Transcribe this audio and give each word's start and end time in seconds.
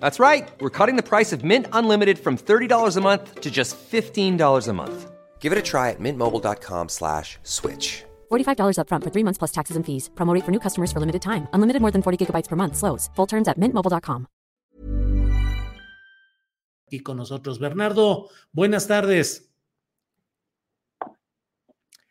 That's 0.00 0.18
right. 0.18 0.48
We're 0.60 0.70
cutting 0.70 0.96
the 0.96 1.02
price 1.02 1.32
of 1.34 1.44
Mint 1.44 1.66
Unlimited 1.72 2.18
from 2.18 2.36
$30 2.38 2.96
a 2.96 3.00
month 3.02 3.40
to 3.42 3.50
just 3.50 3.76
$15 3.76 4.68
a 4.68 4.72
month. 4.72 5.10
Give 5.40 5.52
it 5.52 5.58
a 5.58 5.62
try 5.62 5.90
at 5.90 6.00
mintmobile.com 6.00 6.88
slash 6.88 7.38
switch. 7.42 8.04
$45 8.32 8.78
up 8.78 8.88
front 8.88 9.04
for 9.04 9.10
three 9.10 9.24
months 9.24 9.36
plus 9.38 9.52
taxes 9.52 9.76
and 9.76 9.84
fees. 9.84 10.08
Promo 10.14 10.32
rate 10.34 10.44
for 10.44 10.52
new 10.52 10.58
customers 10.60 10.90
for 10.90 11.00
limited 11.00 11.20
time. 11.20 11.46
Unlimited 11.52 11.82
more 11.82 11.90
than 11.90 12.00
40 12.02 12.16
gigabytes 12.26 12.48
per 12.48 12.56
month. 12.56 12.76
Slows. 12.76 13.10
Full 13.16 13.26
terms 13.26 13.46
at 13.48 13.58
mintmobile.com. 13.60 14.26
Y 16.90 17.00
con 17.00 17.16
nosotros, 17.16 17.58
Bernardo, 17.58 18.28
buenas 18.52 18.86
tardes. 18.86 19.50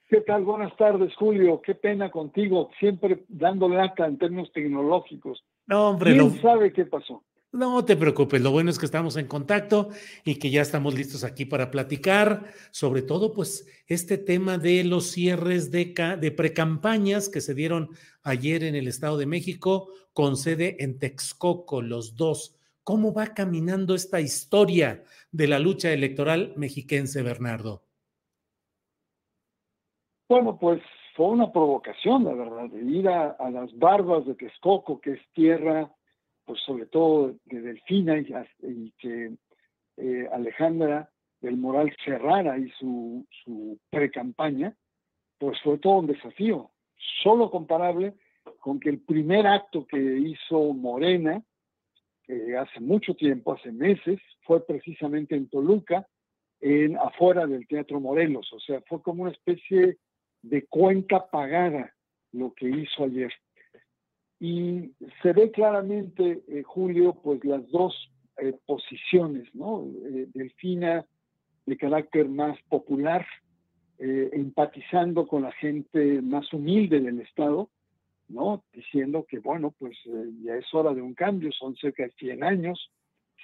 ¿Qué 0.09 0.22
tal? 0.22 0.44
Buenas 0.44 0.75
tardes, 0.78 1.14
Julio. 1.16 1.62
Qué 1.62 1.73
pena 1.75 2.12
contigo, 2.12 2.70
siempre 2.80 3.23
dando 3.30 3.68
lata 3.70 4.06
en 4.06 4.18
términos 4.18 4.52
tecnológicos. 4.53 5.44
No, 5.68 5.90
hombre, 5.90 6.12
¿Quién 6.14 6.36
lo- 6.36 6.42
sabe 6.42 6.72
qué 6.73 6.86
pasó? 6.86 7.23
No 7.54 7.86
te 7.86 7.96
preocupes, 7.96 8.42
lo 8.42 8.50
bueno 8.50 8.72
es 8.72 8.80
que 8.80 8.86
estamos 8.88 9.16
en 9.16 9.28
contacto 9.28 9.90
y 10.26 10.40
que 10.40 10.50
ya 10.50 10.64
estamos 10.64 10.96
listos 10.96 11.23
aquí 11.23 11.46
para 11.46 11.70
platicar, 11.70 12.48
sobre 12.72 13.04
todo 13.04 13.32
pues 13.32 13.68
este 13.86 14.18
tema 14.18 14.58
de 14.58 14.84
los 14.84 15.12
cierres 15.12 15.70
de, 15.70 15.94
ca- 15.94 16.18
de 16.18 16.31
precampañas 16.31 17.30
que 17.30 17.42
se 17.42 17.54
dieron 17.54 17.90
ayer 18.24 18.64
en 18.64 18.74
el 18.74 18.88
Estado 18.88 19.18
de 19.20 19.28
México 19.28 19.90
con 20.14 20.36
sede 20.36 20.78
en 20.84 20.98
Texcoco, 20.98 21.84
los 21.84 22.16
dos. 22.16 22.58
¿Cómo 22.84 23.14
va 23.14 23.36
caminando 23.36 23.94
esta 23.94 24.20
historia 24.20 25.04
de 25.31 25.48
la 25.48 25.59
lucha 25.59 25.92
electoral 25.94 26.54
mexiquense, 26.58 27.22
Bernardo? 27.22 27.84
Bueno, 30.28 30.58
pues 30.58 30.81
fue 31.16 31.28
una 31.28 31.52
provocación, 31.52 32.24
la 32.24 32.34
verdad, 32.34 32.68
de 32.72 32.81
ir 32.81 33.08
a, 33.08 33.30
a 33.34 33.52
las 33.52 33.78
barbas 33.78 34.26
de 34.26 34.34
Texcoco, 34.34 35.00
que 35.00 35.12
es 35.12 35.22
tierra, 35.34 35.94
pues 36.45 36.59
sobre 36.61 36.86
todo 36.88 37.36
de 37.45 37.61
Delfina 37.61 38.17
y, 38.17 38.91
que 38.97 39.33
eh, 39.97 40.27
Alejandra 40.31 41.09
del 41.41 41.58
Moral 41.58 41.94
cerrara 42.03 42.53
ahí 42.53 42.69
su, 42.80 43.25
pre-campaña, 43.89 44.75
pues 45.38 45.59
fue 45.61 45.77
todo 45.77 46.00
un 46.00 46.08
desafío, 46.08 46.72
solo 47.22 47.52
comparable 47.52 48.13
con 48.59 48.79
que 48.79 48.90
el 48.90 49.00
primer 49.00 49.45
acto 49.45 49.85
que 49.85 49.97
hizo 49.97 50.73
Morena, 50.73 51.44
hace 52.59 52.79
mucho 52.79 53.13
tiempo, 53.13 53.53
hace 53.53 53.72
meses, 53.72 54.19
fue 54.44 54.66
precisamente 54.66 55.35
en 55.35 55.50
Toluca, 55.50 56.07
en 56.62 56.97
afuera 56.97 57.45
del 57.45 57.68
Teatro 57.68 58.00
Morelos, 58.00 58.51
o 58.53 58.59
sea, 58.59 58.81
fue 58.88 59.01
como 59.01 59.23
una 59.23 59.31
especie 59.34 59.97
de 60.41 60.66
cuenta 60.68 61.28
pagada 61.29 61.94
lo 62.31 62.53
que 62.53 62.69
hizo 62.69 63.03
ayer. 63.03 63.34
Y 64.44 64.92
se 65.22 65.31
ve 65.31 65.52
claramente, 65.52 66.44
eh, 66.50 66.64
Julio, 66.64 67.14
pues 67.24 67.46
las 67.46 67.66
dos 67.72 67.96
eh, 68.36 68.54
posiciones, 68.66 69.48
¿no? 69.56 69.86
Eh, 70.06 70.28
Delfina 70.34 71.06
de 71.66 71.78
carácter 71.78 72.28
más 72.28 72.62
popular, 72.64 73.26
eh, 74.00 74.31
empatizando 74.34 75.28
con 75.28 75.44
la 75.44 75.54
gente 75.54 76.22
más 76.22 76.52
humilde 76.52 77.00
del 77.00 77.22
Estado, 77.22 77.70
¿no? 78.28 78.66
Diciendo 78.74 79.26
que, 79.26 79.40
bueno, 79.40 79.74
pues 79.80 79.96
eh, 80.08 80.31
ya 80.44 80.58
es 80.58 80.66
hora 80.74 80.94
de 80.94 81.02
un 81.02 81.14
cambio, 81.14 81.50
son 81.54 81.78
cerca 81.78 82.04
de 82.04 82.12
100 82.12 82.44
años, 82.44 82.92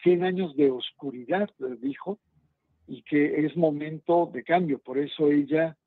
100 0.03 0.25
años 0.25 0.53
de 0.57 0.69
oscuridad, 0.69 1.49
eh, 1.61 1.77
dijo, 1.79 2.19
y 2.89 3.03
que 3.03 3.45
es 3.45 3.55
momento 3.55 4.29
de 4.33 4.43
cambio. 4.43 4.79
Por 4.79 4.97
eso 4.97 5.31
ella 5.31 5.77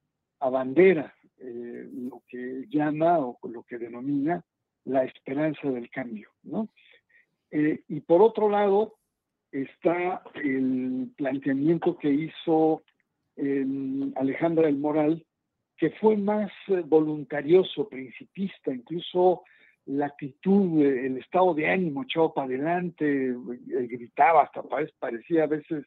abandera 0.41 1.15
lo 1.39 2.23
que 2.29 2.67
llama 2.71 3.19
o 3.19 3.37
lo 3.47 3.65
que 3.65 3.77
denomina 3.77 4.43
la 4.85 5.05
esperanza 5.05 5.71
del 5.71 5.89
cambio, 5.91 6.29
¿no? 6.43 6.69
Eh, 7.51 7.83
y 7.89 8.01
por 8.01 8.23
otro 8.23 8.49
lado 8.49 8.95
está 9.51 10.23
el 10.43 11.11
planteamiento 11.17 11.97
que 11.99 12.11
hizo 12.11 12.83
eh, 13.37 13.65
Alejandra 14.17 14.67
del 14.67 14.79
Moral, 14.79 15.25
que 15.77 15.91
fue 15.91 16.17
más 16.17 16.51
eh, 16.69 16.83
voluntarioso, 16.85 17.89
principista, 17.89 18.73
incluso 18.73 19.43
la 19.87 20.07
actitud, 20.07 20.81
eh, 20.83 21.07
el 21.07 21.19
estado 21.19 21.55
de 21.55 21.69
ánimo 21.69 22.05
echado 22.05 22.33
para 22.33 22.47
adelante, 22.47 23.31
eh, 23.31 23.35
gritaba, 23.91 24.45
hasta 24.45 24.63
pare- 24.63 24.93
parecía 24.99 25.45
a 25.45 25.49
veces 25.49 25.85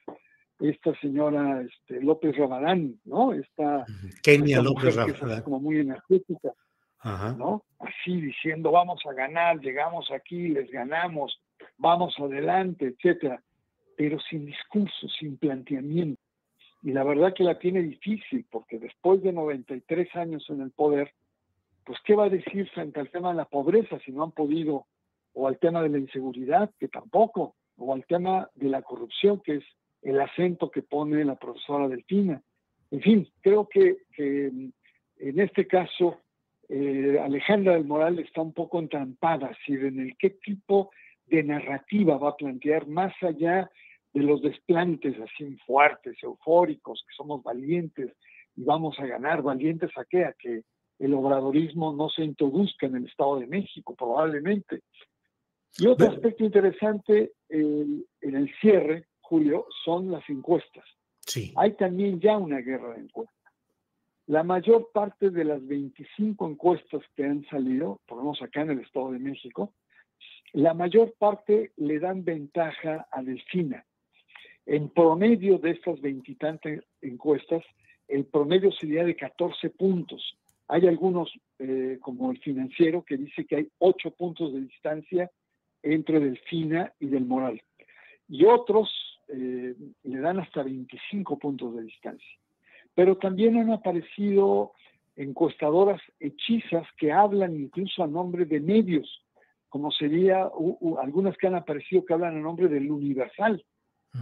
esta 0.59 0.94
señora 1.00 1.62
este, 1.62 2.01
López 2.01 2.35
Rabadán, 2.38 3.00
¿no? 3.06 3.33
Esta, 3.33 3.85
Kenia 4.22 4.57
esta 4.57 4.69
López 4.69 4.95
Rabadán. 4.95 5.44
como 5.44 5.59
muy 5.59 5.79
energética. 5.79 6.53
¿No? 7.05 7.63
Así 7.79 8.19
diciendo, 8.19 8.71
vamos 8.71 9.01
a 9.05 9.13
ganar, 9.13 9.59
llegamos 9.59 10.09
aquí, 10.11 10.47
les 10.47 10.69
ganamos, 10.71 11.39
vamos 11.77 12.16
adelante, 12.19 12.88
etcétera, 12.88 13.41
pero 13.95 14.19
sin 14.19 14.45
discurso, 14.45 15.07
sin 15.19 15.38
planteamiento. 15.38 16.19
Y 16.81 16.91
la 16.91 17.03
verdad 17.03 17.33
que 17.33 17.44
la 17.44 17.59
tiene 17.59 17.81
difícil, 17.81 18.45
porque 18.49 18.79
después 18.79 19.21
de 19.21 19.33
93 19.33 20.15
años 20.15 20.45
en 20.49 20.61
el 20.61 20.71
poder, 20.71 21.11
pues 21.83 21.99
¿qué 22.03 22.15
va 22.15 22.25
a 22.25 22.29
decir 22.29 22.69
frente 22.69 22.99
al 22.99 23.11
tema 23.11 23.29
de 23.29 23.38
la 23.38 23.45
pobreza 23.45 23.99
si 23.99 24.11
no 24.11 24.23
han 24.23 24.31
podido, 24.31 24.88
o 25.33 25.47
al 25.47 25.59
tema 25.59 25.83
de 25.83 25.89
la 25.89 25.99
inseguridad, 25.99 26.71
que 26.79 26.88
tampoco, 26.88 27.55
o 27.77 27.94
al 27.94 28.05
tema 28.05 28.49
de 28.55 28.69
la 28.69 28.81
corrupción, 28.81 29.41
que 29.41 29.57
es 29.57 29.63
el 30.01 30.19
acento 30.19 30.71
que 30.71 30.81
pone 30.81 31.23
la 31.23 31.35
profesora 31.35 31.88
Delfina. 31.88 32.41
En 32.89 33.01
fin, 33.01 33.27
creo 33.41 33.67
que, 33.67 33.97
que 34.15 34.47
en 34.47 35.39
este 35.39 35.67
caso 35.67 36.19
eh, 36.69 37.19
Alejandra 37.19 37.73
del 37.73 37.85
Moral 37.85 38.19
está 38.19 38.41
un 38.41 38.53
poco 38.53 38.79
entrampada, 38.79 39.51
es 39.51 39.57
decir, 39.59 39.85
en 39.85 39.99
el 39.99 40.17
qué 40.17 40.31
tipo 40.31 40.91
de 41.25 41.43
narrativa 41.43 42.17
va 42.17 42.29
a 42.29 42.35
plantear 42.35 42.87
más 42.87 43.13
allá 43.21 43.69
de 44.13 44.21
los 44.21 44.41
desplantes 44.41 45.15
así 45.19 45.55
fuertes, 45.65 46.15
eufóricos, 46.21 47.03
que 47.07 47.15
somos 47.15 47.43
valientes 47.43 48.13
y 48.55 48.63
vamos 48.63 48.97
a 48.99 49.05
ganar, 49.05 49.41
valientes 49.41 49.91
a 49.97 50.05
qué, 50.05 50.25
a 50.25 50.33
que 50.33 50.63
el 50.99 51.13
obradorismo 51.13 51.93
no 51.93 52.09
se 52.09 52.23
introduzca 52.23 52.85
en 52.85 52.95
el 52.95 53.05
Estado 53.05 53.39
de 53.39 53.47
México, 53.47 53.95
probablemente. 53.95 54.81
Y 55.77 55.87
otro 55.87 56.07
aspecto 56.07 56.45
interesante 56.45 57.33
eh, 57.49 57.85
en 58.21 58.35
el 58.35 58.49
cierre, 58.61 59.07
Julio, 59.19 59.67
son 59.83 60.09
las 60.09 60.27
encuestas 60.29 60.85
Sí. 61.27 61.53
hay 61.56 61.73
también 61.73 62.19
ya 62.19 62.38
una 62.38 62.59
guerra 62.59 62.94
de 62.94 63.01
encuestas. 63.01 63.34
La 64.27 64.42
mayor 64.44 64.89
parte 64.92 65.30
de 65.30 65.44
las 65.44 65.66
25 65.68 66.50
encuestas 66.50 67.04
que 67.16 67.25
han 67.25 67.45
salido, 67.45 68.01
por 68.07 68.18
lo 68.18 68.24
menos 68.24 68.42
acá 68.42 68.62
en 68.62 68.72
el 68.72 68.80
Estado 68.80 69.12
de 69.12 69.19
México, 69.19 69.72
la 70.54 70.74
mayor 70.74 71.13
parte 71.19 71.74
le 71.77 72.00
dan 72.00 72.24
ventaja 72.24 73.07
a 73.12 73.22
Delfina. 73.22 73.86
En 74.66 74.89
promedio 74.89 75.60
de 75.60 75.72
estas 75.72 76.01
veintitantas 76.01 76.83
encuestas, 77.01 77.63
el 78.07 78.25
promedio 78.25 78.72
sería 78.72 79.04
de 79.04 79.16
14 79.16 79.69
puntos. 79.69 80.38
Hay 80.69 80.88
algunos, 80.88 81.31
eh, 81.60 82.00
como 82.01 82.31
el 82.31 82.39
financiero, 82.39 83.04
que 83.04 83.18
dice 83.18 83.45
que 83.45 83.57
hay 83.57 83.69
8 83.78 84.12
puntos 84.12 84.54
de 84.54 84.62
distancia 84.62 85.30
entre 85.83 86.19
Delfina 86.19 86.92
y 87.00 87.07
del 87.07 87.25
Moral. 87.25 87.62
Y 88.28 88.45
otros 88.45 88.89
eh, 89.28 89.75
le 90.04 90.19
dan 90.19 90.39
hasta 90.39 90.63
25 90.63 91.38
puntos 91.38 91.75
de 91.75 91.83
distancia. 91.83 92.39
Pero 92.95 93.18
también 93.18 93.57
han 93.57 93.71
aparecido 93.71 94.71
encuestadoras 95.15 96.01
hechizas 96.19 96.86
que 96.97 97.12
hablan 97.12 97.56
incluso 97.56 98.03
a 98.03 98.07
nombre 98.07 98.45
de 98.45 98.59
medios, 98.59 99.24
como 99.69 99.92
sería 99.92 100.47
u- 100.47 100.77
u- 100.80 100.97
algunas 101.00 101.38
que 101.38 101.47
han 101.47 101.56
aparecido 101.56 102.03
que 102.06 102.13
hablan 102.13 102.38
a 102.38 102.39
nombre 102.42 102.68
del 102.68 102.89
Universal, 102.92 103.63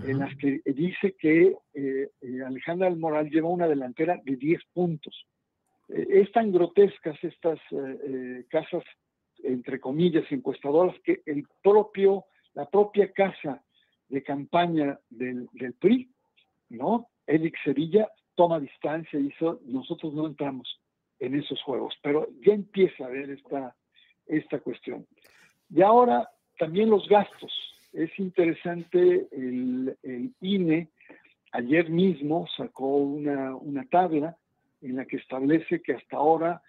en 0.08 0.18
las 0.18 0.36
que 0.38 0.60
dice 0.66 1.16
que 1.20 1.56
eh, 1.76 2.10
eh, 2.22 2.42
Alejandra 2.44 2.90
del 2.90 2.98
Moral 2.98 3.30
lleva 3.30 3.48
una 3.50 3.68
delantera 3.68 4.20
de 4.26 4.36
10 4.38 4.60
puntos. 4.74 5.28
Eh, 5.90 6.08
es 6.10 6.32
tan 6.32 6.52
grotescas 6.52 7.16
estas 7.24 7.60
casas, 8.50 8.84
entre 9.44 9.80
comillas, 9.80 10.26
encuestadoras, 10.32 10.96
que 11.04 11.22
el 11.28 11.46
propio, 11.62 12.26
la 12.56 12.68
propia 12.68 13.12
casa 13.12 13.64
de 14.10 14.24
campaña 14.24 15.00
del, 15.12 15.48
del 15.54 15.74
PRI, 15.74 16.10
¿no? 16.70 17.10
Eric 17.28 17.56
Sevilla 17.64 18.10
toma 18.36 18.60
distancia 18.60 19.20
y 19.20 19.24
dice, 19.24 19.46
nosotros 19.66 20.14
no 20.14 20.28
entramos 20.28 20.80
en 21.20 21.36
esos 21.36 21.62
juegos, 21.64 21.96
pero 22.02 22.28
ya 22.46 22.54
empieza 22.54 23.06
a 23.06 23.10
ver 23.10 23.30
esta, 23.30 23.76
esta 24.26 24.60
cuestión. 24.60 25.06
Y 25.70 25.82
ahora 25.82 26.30
también 26.58 26.90
los 26.90 27.08
gastos. 27.08 27.52
Es 27.94 28.10
interesante, 28.20 29.28
el, 29.32 29.96
INE 30.42 30.90
ayer 31.52 31.90
mismo 31.90 32.48
sacó 32.58 32.98
una, 32.98 33.86
tabla 33.90 34.36
en 34.82 34.96
la 34.96 35.06
que 35.06 35.18
establece 35.18 35.82
que 35.82 35.94
hasta 35.94 36.18
ahora 36.18 36.62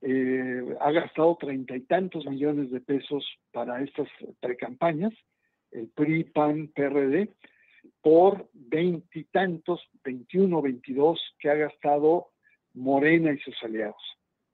eh, 0.00 0.76
ha 0.80 0.90
gastado 0.90 1.36
treinta 1.38 1.76
y 1.76 1.80
tantos 1.80 2.24
millones 2.24 2.70
de 2.70 2.80
pesos 2.80 3.24
para 3.52 3.82
estas 3.82 4.08
precampañas, 4.40 5.12
el 5.70 5.88
PRI, 5.88 6.24
PAN, 6.24 6.68
PRD, 6.74 7.28
por 8.02 8.48
veintitantos, 8.54 9.80
veintiuno, 10.02 10.62
veintidós 10.62 11.20
que 11.38 11.50
ha 11.50 11.54
gastado 11.54 12.28
Morena 12.74 13.32
y 13.32 13.38
sus 13.38 13.56
aliados. 13.62 14.02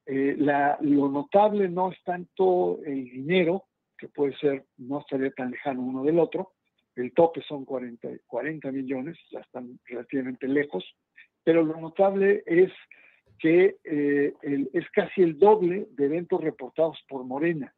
Eh, 0.07 0.37
lo 0.39 1.09
notable 1.09 1.69
no 1.69 1.91
es 1.91 2.03
tanto 2.05 2.81
el 2.85 3.05
dinero, 3.05 3.65
que 3.99 4.09
puede 4.09 4.37
ser, 4.37 4.65
no 4.79 5.01
estaría 5.01 5.31
tan 5.31 5.51
lejano 5.51 5.83
uno 5.83 6.05
del 6.05 6.19
otro, 6.19 6.53
el 6.95 7.13
tope 7.13 7.43
son 7.43 7.65
40, 7.65 8.09
40 8.27 8.73
millones, 8.73 9.19
ya 9.31 9.41
están 9.41 9.79
relativamente 9.85 10.49
lejos, 10.49 10.85
pero 11.45 11.63
lo 11.63 11.79
notable 11.81 12.43
es 12.47 12.73
que 13.39 13.77
eh, 13.85 14.35
es 14.73 14.91
casi 14.91 15.23
el 15.23 15.39
doble 15.39 15.89
de 15.91 16.07
eventos 16.07 16.41
reportados 16.41 16.99
por 17.09 17.25
Morena, 17.25 17.75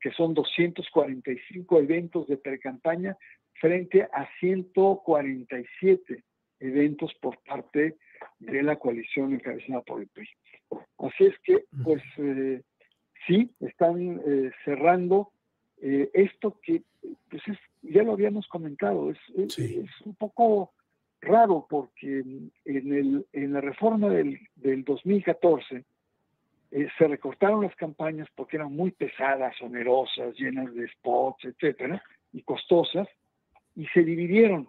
que 0.00 0.10
son 0.12 0.34
245 0.34 1.78
eventos 1.78 2.26
de 2.26 2.36
precampaña 2.36 3.16
frente 3.60 4.08
a 4.12 4.28
147 4.40 6.24
eventos 6.60 7.12
por 7.20 7.38
parte 7.42 7.96
de 8.38 8.62
la 8.62 8.76
coalición 8.76 9.34
encabezada 9.34 9.82
por 9.82 10.00
el 10.00 10.08
PRI. 10.08 10.28
Así 10.98 11.24
es 11.24 11.38
que, 11.44 11.64
pues 11.82 12.02
eh, 12.18 12.62
sí, 13.26 13.50
están 13.60 14.20
eh, 14.26 14.50
cerrando 14.64 15.32
eh, 15.80 16.10
esto 16.12 16.58
que, 16.62 16.82
pues 17.30 17.42
es, 17.46 17.58
ya 17.82 18.02
lo 18.02 18.12
habíamos 18.12 18.46
comentado, 18.48 19.10
es, 19.10 19.18
es, 19.36 19.88
un 20.04 20.14
poco 20.16 20.72
raro 21.20 21.66
porque 21.68 22.18
en, 22.18 22.52
el, 22.64 23.26
en 23.32 23.52
la 23.52 23.60
reforma 23.60 24.08
del, 24.08 24.40
del 24.56 24.84
2014 24.84 25.84
se 26.70 27.08
recortaron 27.08 27.62
las 27.62 27.74
campañas 27.76 28.28
porque 28.34 28.56
eran 28.56 28.74
muy 28.74 28.90
pesadas, 28.90 29.54
onerosas, 29.62 30.34
llenas 30.36 30.74
de 30.74 30.86
spots, 30.88 31.46
etcétera, 31.46 32.02
y 32.32 32.42
costosas, 32.42 33.08
y 33.78 33.86
se 33.94 34.02
dividieron. 34.02 34.68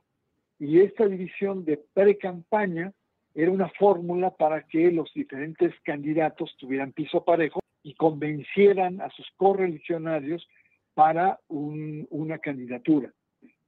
Y 0.59 0.81
esta 0.81 1.07
división 1.07 1.65
de 1.65 1.77
pre-campaña 1.93 2.93
era 3.33 3.49
una 3.49 3.69
fórmula 3.69 4.29
para 4.29 4.67
que 4.67 4.91
los 4.91 5.11
diferentes 5.15 5.73
candidatos 5.83 6.55
tuvieran 6.57 6.93
piso 6.93 7.25
parejo 7.25 7.59
y 7.81 7.95
convencieran 7.95 9.01
a 9.01 9.09
sus 9.09 9.27
correligionarios 9.35 10.47
para 10.93 11.39
una 11.47 12.37
candidatura. 12.37 13.11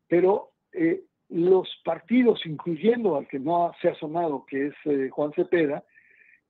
Pero 0.07 0.51
eh, 0.73 1.01
los 1.29 1.67
partidos, 1.83 2.45
incluyendo 2.45 3.15
al 3.15 3.27
que 3.27 3.39
no 3.39 3.71
se 3.81 3.87
ha 3.87 3.93
asomado, 3.93 4.45
que 4.45 4.67
es 4.67 4.73
eh, 4.85 5.09
Juan 5.09 5.31
Cepeda, 5.33 5.83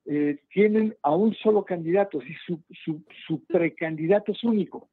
eh, 0.04 0.38
tienen 0.52 0.94
a 1.02 1.14
un 1.14 1.32
solo 1.34 1.64
candidato, 1.64 2.20
y 2.20 2.34
su, 2.44 2.60
su, 2.84 3.02
su 3.26 3.44
precandidato 3.44 4.32
es 4.32 4.44
único, 4.44 4.90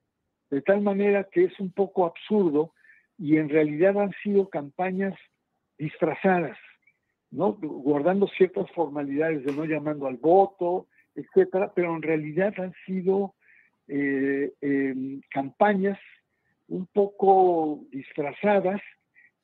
de 0.52 0.62
tal 0.62 0.82
manera 0.82 1.26
que 1.26 1.46
es 1.46 1.60
un 1.60 1.72
poco 1.72 2.06
absurdo 2.06 2.74
y 3.20 3.36
en 3.38 3.50
realidad 3.50 4.00
han 4.00 4.14
sido 4.24 4.50
campañas 4.50 5.14
disfrazadas, 5.78 6.58
¿no? 7.30 7.54
guardando 7.54 8.28
ciertas 8.30 8.72
formalidades 8.72 9.44
de 9.44 9.52
no 9.52 9.66
llamando 9.66 10.08
al 10.08 10.18
voto, 10.18 10.88
etcétera, 11.14 11.74
pero 11.76 11.96
en 11.96 12.02
realidad 12.02 12.54
han 12.58 12.74
sido 12.86 13.36
eh, 13.88 14.54
em, 14.62 15.22
campañas 15.30 16.00
un 16.68 16.88
poco 16.88 17.86
disfrazadas 17.92 18.82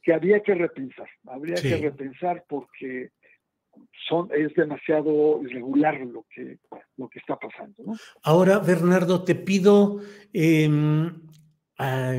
que 0.01 0.13
había 0.13 0.42
que 0.42 0.54
repensar, 0.54 1.10
habría 1.25 1.56
que 1.56 1.78
repensar 1.78 2.45
porque 2.48 3.10
son, 4.07 4.30
es 4.33 4.54
demasiado 4.54 5.42
irregular 5.44 6.00
lo 6.00 6.25
que, 6.33 6.60
lo 6.95 7.10
que 7.10 7.19
está 7.19 7.38
pasando. 7.38 7.83
Ahora, 8.24 8.60
Bernardo, 8.60 9.24
te 9.24 9.36
pido 9.36 10.00
em, 10.31 11.12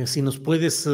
si 0.04 0.20
nos 0.20 0.38
puedes 0.38 0.86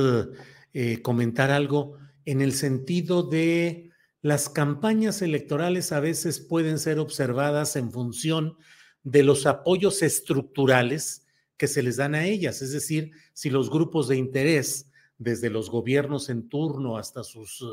eh, 0.72 1.02
comentar 1.02 1.50
algo 1.50 1.96
en 2.24 2.40
el 2.40 2.52
sentido 2.52 3.22
de 3.22 3.90
las 4.20 4.48
campañas 4.48 5.20
electorales 5.20 5.90
a 5.92 6.00
veces 6.00 6.40
pueden 6.40 6.78
ser 6.78 6.98
observadas 6.98 7.76
en 7.76 7.90
función 7.90 8.56
de 9.02 9.24
los 9.24 9.46
apoyos 9.46 10.02
estructurales 10.02 11.26
que 11.56 11.66
se 11.66 11.82
les 11.82 11.96
dan 11.96 12.14
a 12.14 12.24
ellas, 12.24 12.62
es 12.62 12.72
decir, 12.72 13.10
si 13.32 13.50
los 13.50 13.70
grupos 13.70 14.08
de 14.08 14.16
interés, 14.16 14.90
desde 15.18 15.50
los 15.50 15.70
gobiernos 15.70 16.28
en 16.28 16.48
turno 16.48 16.96
hasta 16.96 17.22
sus 17.22 17.64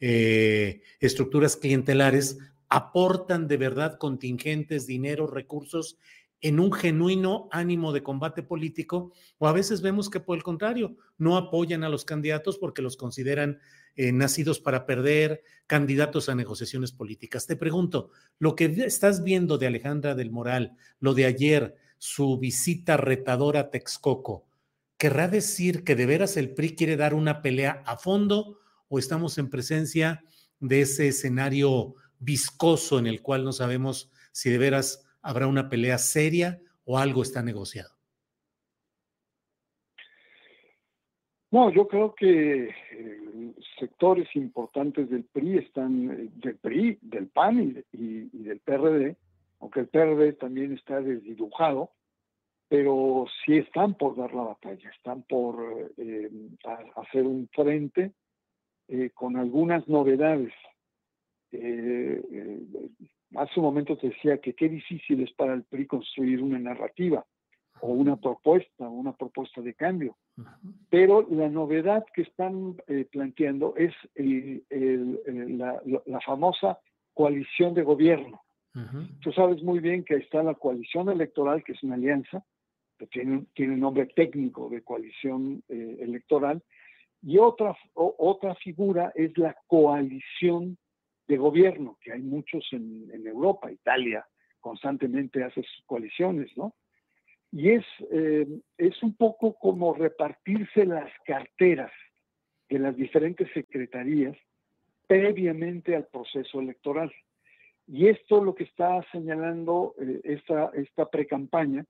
eh, 0.00 0.82
estructuras 1.00 1.56
clientelares, 1.56 2.38
aportan 2.68 3.48
de 3.48 3.56
verdad 3.56 3.98
contingentes, 3.98 4.86
dinero, 4.86 5.26
recursos 5.26 5.98
en 6.44 6.60
un 6.60 6.70
genuino 6.74 7.48
ánimo 7.52 7.90
de 7.94 8.02
combate 8.02 8.42
político, 8.42 9.12
o 9.38 9.48
a 9.48 9.52
veces 9.52 9.80
vemos 9.80 10.10
que 10.10 10.20
por 10.20 10.36
el 10.36 10.42
contrario, 10.42 10.94
no 11.16 11.38
apoyan 11.38 11.84
a 11.84 11.88
los 11.88 12.04
candidatos 12.04 12.58
porque 12.58 12.82
los 12.82 12.98
consideran 12.98 13.60
eh, 13.96 14.12
nacidos 14.12 14.60
para 14.60 14.84
perder, 14.84 15.42
candidatos 15.66 16.28
a 16.28 16.34
negociaciones 16.34 16.92
políticas. 16.92 17.46
Te 17.46 17.56
pregunto, 17.56 18.10
lo 18.38 18.56
que 18.56 18.66
estás 18.66 19.24
viendo 19.24 19.56
de 19.56 19.68
Alejandra 19.68 20.14
del 20.14 20.30
Moral, 20.30 20.76
lo 21.00 21.14
de 21.14 21.24
ayer, 21.24 21.76
su 21.96 22.38
visita 22.38 22.98
retadora 22.98 23.60
a 23.60 23.70
Texcoco, 23.70 24.46
¿querrá 24.98 25.28
decir 25.28 25.82
que 25.82 25.96
de 25.96 26.04
veras 26.04 26.36
el 26.36 26.52
PRI 26.52 26.76
quiere 26.76 26.98
dar 26.98 27.14
una 27.14 27.40
pelea 27.40 27.82
a 27.86 27.96
fondo 27.96 28.58
o 28.88 28.98
estamos 28.98 29.38
en 29.38 29.48
presencia 29.48 30.22
de 30.60 30.82
ese 30.82 31.08
escenario 31.08 31.94
viscoso 32.18 32.98
en 32.98 33.06
el 33.06 33.22
cual 33.22 33.44
no 33.44 33.52
sabemos 33.52 34.10
si 34.30 34.50
de 34.50 34.58
veras 34.58 35.03
¿Habrá 35.24 35.46
una 35.46 35.70
pelea 35.70 35.96
seria 35.96 36.60
o 36.84 36.98
algo 36.98 37.22
está 37.22 37.42
negociado? 37.42 37.88
No, 41.50 41.72
yo 41.72 41.88
creo 41.88 42.14
que 42.14 42.68
eh, 42.68 43.54
sectores 43.78 44.28
importantes 44.34 45.08
del 45.08 45.24
PRI 45.24 45.58
están, 45.58 46.10
eh, 46.10 46.28
del 46.34 46.56
PRI, 46.56 46.98
del 47.00 47.28
PAN 47.28 47.82
y, 47.90 48.42
del 48.42 48.60
PRD, 48.60 49.16
aunque 49.60 49.80
el 49.80 49.88
PRD 49.88 50.34
también 50.34 50.74
está 50.74 51.00
desdibujado, 51.00 51.92
pero 52.68 53.24
sí 53.46 53.56
están 53.56 53.94
por 53.94 54.16
dar 54.16 54.34
la 54.34 54.42
batalla, 54.42 54.90
están 54.90 55.22
por 55.22 55.90
eh, 55.96 56.30
hacer 56.96 57.22
un 57.22 57.48
frente 57.48 58.12
con 59.14 59.38
algunas 59.38 59.88
novedades 59.88 60.52
hace 63.36 63.60
un 63.60 63.66
momento 63.66 63.96
te 63.96 64.08
decía 64.08 64.38
que 64.38 64.54
qué 64.54 64.68
difícil 64.68 65.22
es 65.22 65.32
para 65.32 65.54
el 65.54 65.64
PRI 65.64 65.86
construir 65.86 66.42
una 66.42 66.58
narrativa 66.58 67.24
o 67.80 67.88
una 67.88 68.16
propuesta, 68.16 68.88
una 68.88 69.12
propuesta 69.12 69.60
de 69.60 69.74
cambio. 69.74 70.16
Pero 70.90 71.26
la 71.30 71.48
novedad 71.48 72.04
que 72.14 72.22
están 72.22 72.76
eh, 72.86 73.06
planteando 73.10 73.74
es 73.76 73.92
la, 75.56 76.20
famosa 76.24 76.78
coalición 77.12 77.74
de 77.74 77.82
gobierno. 77.82 78.40
Tú 79.20 79.30
sabes 79.32 79.62
muy 79.62 79.78
bien 79.78 80.04
que 80.04 80.16
está 80.16 80.42
la 80.42 80.54
coalición 80.54 81.08
electoral, 81.08 81.62
que 81.62 81.72
es 81.72 81.82
una 81.84 81.94
alianza, 81.94 82.44
que 82.98 83.06
tiene, 83.06 83.44
tiene 83.54 83.74
un 83.74 83.80
nombre 83.80 84.06
técnico 84.06 84.68
de 84.68 84.82
coalición 84.82 85.62
eh, 85.68 85.98
electoral, 86.00 86.62
y 87.22 87.38
otra, 87.38 87.76
otra 87.94 88.54
figura 88.56 89.12
es 89.14 89.36
la 89.38 89.56
coalición 89.66 90.76
de 91.26 91.36
gobierno, 91.36 91.98
que 92.00 92.12
hay 92.12 92.22
muchos 92.22 92.66
en, 92.72 93.26
Europa, 93.26 93.72
Italia 93.72 94.26
constantemente 94.60 95.42
hace 95.42 95.62
sus 95.62 95.84
coaliciones, 95.86 96.50
¿no? 96.56 96.74
Y 97.52 97.70
es, 97.70 97.84
eh, 98.10 98.46
es 98.78 99.02
un 99.02 99.16
poco 99.16 99.54
como 99.54 99.94
repartirse 99.94 100.84
las 100.84 101.10
carteras 101.24 101.92
de 102.68 102.78
las 102.78 102.96
diferentes 102.96 103.48
secretarías 103.52 104.36
previamente 105.06 105.94
al 105.94 106.06
proceso 106.06 106.60
electoral. 106.60 107.12
Y 107.86 108.08
esto 108.08 108.42
lo 108.42 108.54
que 108.54 108.64
está 108.64 109.04
señalando 109.12 109.94
eh, 110.00 110.20
esta, 110.24 110.70
esta 110.74 111.08
pre-campaña 111.10 111.84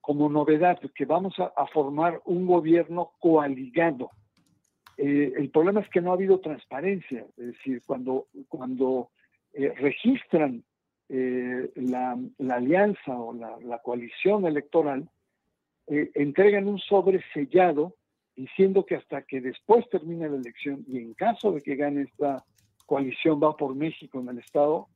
como 0.00 0.28
novedad, 0.28 0.78
que 0.94 1.04
vamos 1.04 1.38
a, 1.38 1.52
a, 1.56 1.66
formar 1.66 2.22
un 2.24 2.46
gobierno 2.46 3.12
coaligado, 3.18 4.10
eh, 4.98 5.32
el 5.36 5.50
problema 5.50 5.80
es 5.80 5.88
que 5.90 6.00
no 6.00 6.10
ha 6.10 6.14
habido 6.14 6.40
transparencia, 6.40 7.24
es 7.36 7.46
decir, 7.46 7.80
cuando, 7.86 8.26
cuando 8.48 9.10
eh, 9.52 9.72
registran 9.76 10.64
eh, 11.08 11.70
la, 11.76 12.18
alianza 12.50 13.16
o 13.16 13.32
la, 13.32 13.78
coalición 13.78 14.44
electoral, 14.44 15.08
entregan 15.86 16.68
un 16.68 16.78
sobre 16.78 17.22
sellado 17.32 17.94
diciendo 18.36 18.84
que 18.84 18.96
hasta 18.96 19.22
que 19.22 19.40
después 19.40 19.88
termine 19.88 20.28
la 20.28 20.36
elección 20.36 20.84
y 20.86 20.98
en 20.98 21.14
caso 21.14 21.52
de 21.52 21.62
que 21.62 21.76
gane 21.76 22.02
esta 22.02 22.44
coalición 22.84 23.40
va 23.42 23.56
por 23.56 23.74
México 23.74 24.20
en 24.20 24.28
el 24.28 24.38
Estado, 24.38 24.88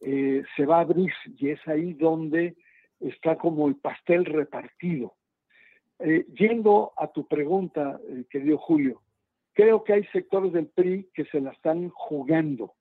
se 0.00 0.66
va 0.66 0.78
a 0.78 0.80
abrir 0.80 1.12
y 1.36 1.50
es 1.50 1.60
ahí 1.68 1.92
donde 1.92 2.56
está 2.98 3.36
como 3.36 3.68
el 3.68 3.76
pastel 3.76 4.24
repartido. 4.24 5.16
yendo 6.32 6.92
a 6.96 7.08
tu 7.08 7.28
pregunta, 7.28 8.00
querido 8.30 8.56
Julio, 8.56 9.02
Creo 9.58 9.82
que 9.82 9.92
hay 9.92 10.04
sectores 10.12 10.52
del 10.52 10.68
PRI 10.68 11.08
que 11.12 11.24
se 11.24 11.40
la 11.40 11.50
están 11.50 11.88
jugando, 11.88 12.74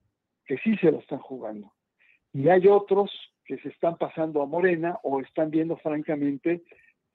que 0.45 0.59
sí 0.59 0.77
se 0.77 0.91
la 0.91 0.99
están 0.99 1.17
jugando. 1.17 1.73
Y 2.33 2.49
hay 2.49 2.67
otros 2.67 3.09
que 3.45 3.57
se 3.57 3.69
están 3.69 3.97
pasando 3.97 4.43
a 4.43 4.45
Morena 4.45 4.99
o 5.01 5.19
están 5.19 5.49
viendo 5.49 5.77
francamente 5.77 6.61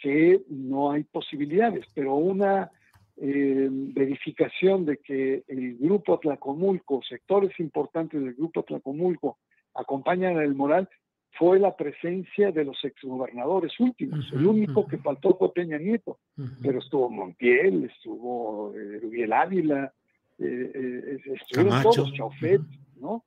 que 0.00 0.42
no 0.48 0.90
hay 0.90 1.04
posibilidades, 1.04 1.86
pero 1.94 2.16
una 2.16 2.72
eh, 3.18 3.68
verificación 3.70 4.84
de 4.84 4.96
que 4.96 5.44
el 5.46 5.76
grupo 5.78 6.18
Tlacomulco, 6.18 7.00
sectores 7.08 7.52
importantes 7.60 8.20
del 8.20 8.34
grupo 8.34 8.64
Tlacomulco, 8.64 9.38
acompañan 9.74 10.38
al 10.38 10.56
Moral, 10.56 10.88
fue 11.38 11.58
la 11.58 11.74
presencia 11.74 12.52
de 12.52 12.64
los 12.64 12.82
exgobernadores 12.84 13.78
últimos. 13.80 14.30
el 14.32 14.46
único 14.46 14.86
que 14.86 14.98
faltó 14.98 15.36
fue 15.38 15.52
Peña 15.52 15.78
Nieto, 15.78 16.18
pero 16.62 16.78
estuvo 16.78 17.08
Montiel, 17.08 17.84
estuvo 17.84 18.74
eh, 18.76 19.28
Ávila, 19.32 19.92
eh, 20.38 20.72
eh 20.74 21.20
estuvieron 21.34 21.82
todos, 21.82 22.12
Chaufet, 22.12 22.60
¿no? 22.96 23.24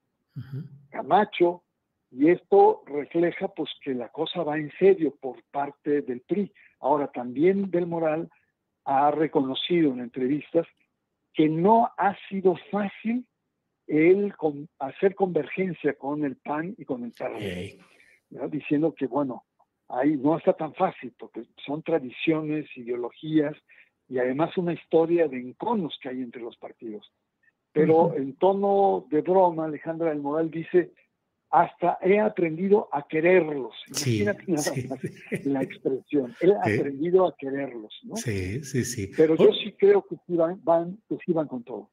Camacho, 0.90 1.64
y 2.12 2.30
esto 2.30 2.84
refleja 2.86 3.48
pues 3.48 3.70
que 3.82 3.94
la 3.94 4.10
cosa 4.10 4.44
va 4.44 4.58
en 4.58 4.72
serio 4.78 5.16
por 5.20 5.42
parte 5.52 6.02
del 6.02 6.22
PRI. 6.22 6.52
Ahora 6.80 7.08
también 7.08 7.72
Del 7.72 7.88
Moral 7.88 8.30
ha 8.86 9.12
reconocido 9.12 9.92
en 9.94 10.02
entrevistas 10.02 10.68
que 11.34 11.50
no 11.50 11.90
ha 11.98 12.16
sido 12.30 12.56
fácil 12.72 13.26
el 13.88 14.34
hacer 14.80 15.16
convergencia 15.16 15.94
con 15.96 16.24
el 16.24 16.38
PAN 16.38 16.76
y 16.78 16.86
con 16.86 17.04
el 17.04 17.12
PRD 17.12 17.80
diciendo 18.50 18.94
que, 18.94 19.08
bueno, 19.08 19.44
ahí 19.90 20.18
no 20.18 20.38
está 20.38 20.54
tan 20.54 20.74
fácil, 20.74 21.14
porque 21.18 21.44
son 21.66 21.84
tradiciones, 21.84 22.66
ideologías 22.76 23.56
y 24.08 24.20
además 24.20 24.56
una 24.58 24.74
historia 24.74 25.28
de 25.28 25.40
enconos 25.40 25.98
que 26.02 26.10
hay 26.10 26.22
entre 26.22 26.42
los 26.42 26.58
partidos. 26.58 27.12
Pero 27.72 28.16
en 28.16 28.36
tono 28.38 29.06
de 29.10 29.22
broma, 29.22 29.66
Alejandra 29.66 30.10
del 30.10 30.22
Moral 30.22 30.50
dice, 30.50 30.94
hasta 31.50 31.98
he 32.02 32.20
aprendido 32.20 32.88
a 32.92 33.06
quererlos. 33.08 33.74
Imagínate 33.88 34.44
la 35.44 35.62
expresión. 35.62 36.34
He 36.40 36.54
aprendido 36.54 37.28
a 37.28 37.36
quererlos, 37.36 37.94
¿no? 38.04 38.16
Sí, 38.16 38.64
sí, 38.64 38.86
sí. 38.86 39.12
Pero 39.16 39.36
yo 39.36 39.52
sí 39.54 39.74
creo 39.78 40.06
que 40.06 40.16
van, 40.28 40.60
van, 40.64 40.98
que 41.10 41.18
sí 41.26 41.34
van 41.34 41.48
con 41.48 41.64
todo. 41.64 41.92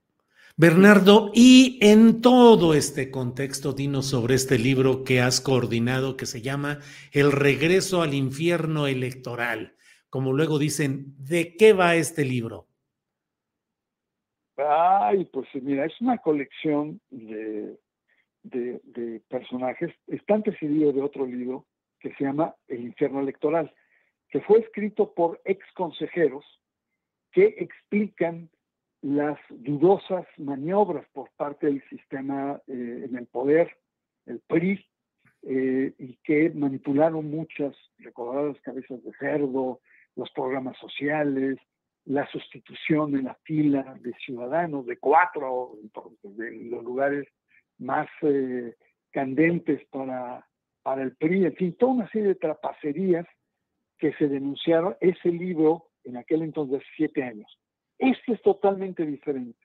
Bernardo, 0.56 1.30
y 1.34 1.78
en 1.80 2.20
todo 2.20 2.74
este 2.74 3.10
contexto, 3.10 3.72
dinos 3.72 4.06
sobre 4.06 4.34
este 4.34 4.58
libro 4.58 5.02
que 5.02 5.20
has 5.20 5.40
coordinado 5.40 6.16
que 6.16 6.26
se 6.26 6.42
llama 6.42 6.80
El 7.10 7.32
regreso 7.32 8.02
al 8.02 8.12
infierno 8.12 8.86
electoral. 8.86 9.74
Como 10.10 10.34
luego 10.34 10.58
dicen, 10.58 11.14
¿de 11.16 11.56
qué 11.56 11.72
va 11.72 11.94
este 11.94 12.26
libro? 12.26 12.66
Ay, 14.58 15.24
pues 15.24 15.48
mira, 15.54 15.86
es 15.86 15.98
una 16.02 16.18
colección 16.18 17.00
de, 17.10 17.78
de, 18.42 19.22
personajes. 19.28 19.90
Está 20.06 20.34
antecedido 20.34 20.92
de 20.92 21.00
otro 21.00 21.24
libro 21.24 21.66
que 21.98 22.12
se 22.14 22.24
llama 22.24 22.54
El 22.68 22.82
infierno 22.82 23.20
electoral, 23.20 23.72
que 24.28 24.42
fue 24.42 24.58
escrito 24.58 25.14
por 25.14 25.40
ex 25.46 25.64
consejeros 25.74 26.44
que 27.32 27.54
explican 27.58 28.50
las 29.02 29.38
dudosas 29.50 30.26
maniobras 30.38 31.06
por 31.12 31.30
parte 31.36 31.66
del 31.66 31.82
sistema 31.88 32.60
eh, 32.68 33.06
en 33.08 33.16
el 33.16 33.26
poder, 33.26 33.76
el 34.26 34.40
PRI, 34.40 34.84
eh, 35.42 35.92
y 35.98 36.16
que 36.22 36.50
manipularon 36.50 37.28
muchas 37.28 37.74
recordadas 37.98 38.60
cabezas 38.60 39.02
de 39.02 39.12
cerdo, 39.18 39.80
los 40.14 40.30
programas 40.30 40.76
sociales, 40.78 41.58
la 42.04 42.26
sustitución 42.28 43.16
en 43.16 43.24
la 43.24 43.34
fila 43.42 43.96
de 44.00 44.12
ciudadanos, 44.24 44.86
de 44.86 44.98
cuatro, 44.98 45.78
de 46.22 46.52
los 46.70 46.84
lugares 46.84 47.26
más 47.78 48.08
eh, 48.22 48.76
candentes 49.10 49.84
para, 49.88 50.46
para 50.82 51.02
el 51.02 51.16
PRI, 51.16 51.46
en 51.46 51.56
fin, 51.56 51.76
toda 51.76 51.92
una 51.92 52.10
serie 52.10 52.28
de 52.28 52.34
trapacerías 52.36 53.26
que 53.98 54.12
se 54.14 54.28
denunciaron. 54.28 54.96
Ese 55.00 55.28
libro, 55.30 55.88
en 56.04 56.18
aquel 56.18 56.42
entonces, 56.42 56.82
siete 56.96 57.24
años, 57.24 57.58
este 58.02 58.32
es 58.32 58.42
totalmente 58.42 59.06
diferente. 59.06 59.58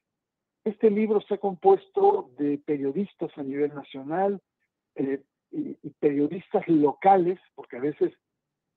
Este 0.63 0.91
libro 0.91 1.19
está 1.19 1.37
compuesto 1.37 2.29
de 2.37 2.59
periodistas 2.59 3.31
a 3.35 3.41
nivel 3.41 3.73
nacional 3.73 4.39
eh, 4.95 5.21
y, 5.51 5.75
periodistas 5.99 6.67
locales, 6.67 7.39
porque 7.55 7.77
a 7.77 7.81
veces 7.81 8.13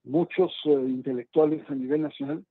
muchos 0.03 0.51
eh, 0.65 0.71
intelectuales 0.71 1.63
a 1.69 1.75
nivel 1.75 2.01
nacional 2.01 2.43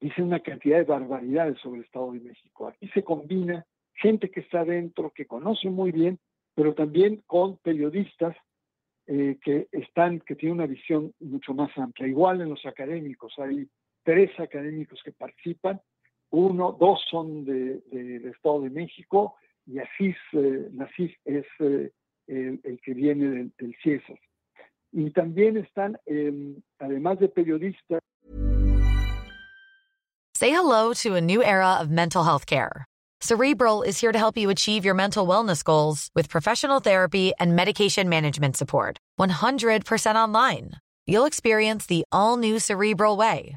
dicen 0.00 0.24
una 0.24 0.40
cantidad 0.40 0.78
de 0.78 0.84
barbaridades 0.84 1.60
sobre 1.60 1.78
el 1.78 1.84
Estado 1.84 2.12
de 2.12 2.20
México. 2.20 2.66
Aquí 2.66 2.88
se 2.88 3.04
combina 3.04 3.64
gente 3.94 4.28
que 4.30 4.40
está 4.40 4.64
dentro, 4.64 5.10
que 5.10 5.26
conoce 5.26 5.70
muy 5.70 5.92
bien, 5.92 6.18
pero 6.56 6.74
también 6.74 7.22
con 7.26 7.58
periodistas 7.58 8.36
eh, 9.06 9.38
que 9.42 9.68
están, 9.70 10.20
que 10.20 10.34
tienen 10.34 10.58
una 10.58 10.66
visión 10.66 11.14
mucho 11.20 11.54
más 11.54 11.70
amplia. 11.78 12.08
Igual 12.08 12.40
en 12.40 12.48
los 12.48 12.66
académicos, 12.66 13.32
hay 13.38 13.68
tres 14.02 14.30
académicos 14.40 15.00
que 15.04 15.12
participan 15.12 15.80
uno, 16.30 16.76
dos 16.78 17.00
son 17.10 17.44
del 17.44 17.82
de, 17.90 18.30
Estado 18.30 18.62
de 18.62 18.70
México 18.70 19.34
y 19.66 19.78
Asís, 19.78 20.16
eh, 20.32 20.70
es 21.24 21.44
eh, 21.60 21.90
el, 22.26 22.60
el, 22.64 22.80
que 22.82 22.94
viene 22.94 23.28
del, 23.28 23.52
del 23.58 23.74
CIESAS. 23.82 24.18
Y 24.92 25.10
también 25.10 25.56
están, 25.58 25.98
eh, 26.06 26.56
además 26.78 27.18
de 27.18 27.28
periodistas. 27.28 28.00
Say 30.34 30.50
hello 30.50 30.94
to 31.02 31.16
a 31.16 31.20
new 31.20 31.42
era 31.42 31.78
of 31.80 31.90
mental 31.90 32.24
health 32.24 32.46
care. 32.46 32.84
Cerebral 33.20 33.82
is 33.82 34.00
here 34.00 34.12
to 34.12 34.18
help 34.18 34.36
you 34.36 34.48
achieve 34.50 34.84
your 34.84 34.94
mental 34.94 35.26
wellness 35.26 35.64
goals 35.64 36.10
with 36.14 36.28
professional 36.28 36.78
therapy 36.78 37.32
and 37.40 37.56
medication 37.56 38.08
management 38.08 38.56
support. 38.56 38.96
100% 39.18 40.14
online. 40.14 40.70
You'll 41.06 41.26
experience 41.26 41.86
the 41.86 42.04
all 42.12 42.36
new 42.36 42.60
Cerebral 42.60 43.16
Way 43.16 43.56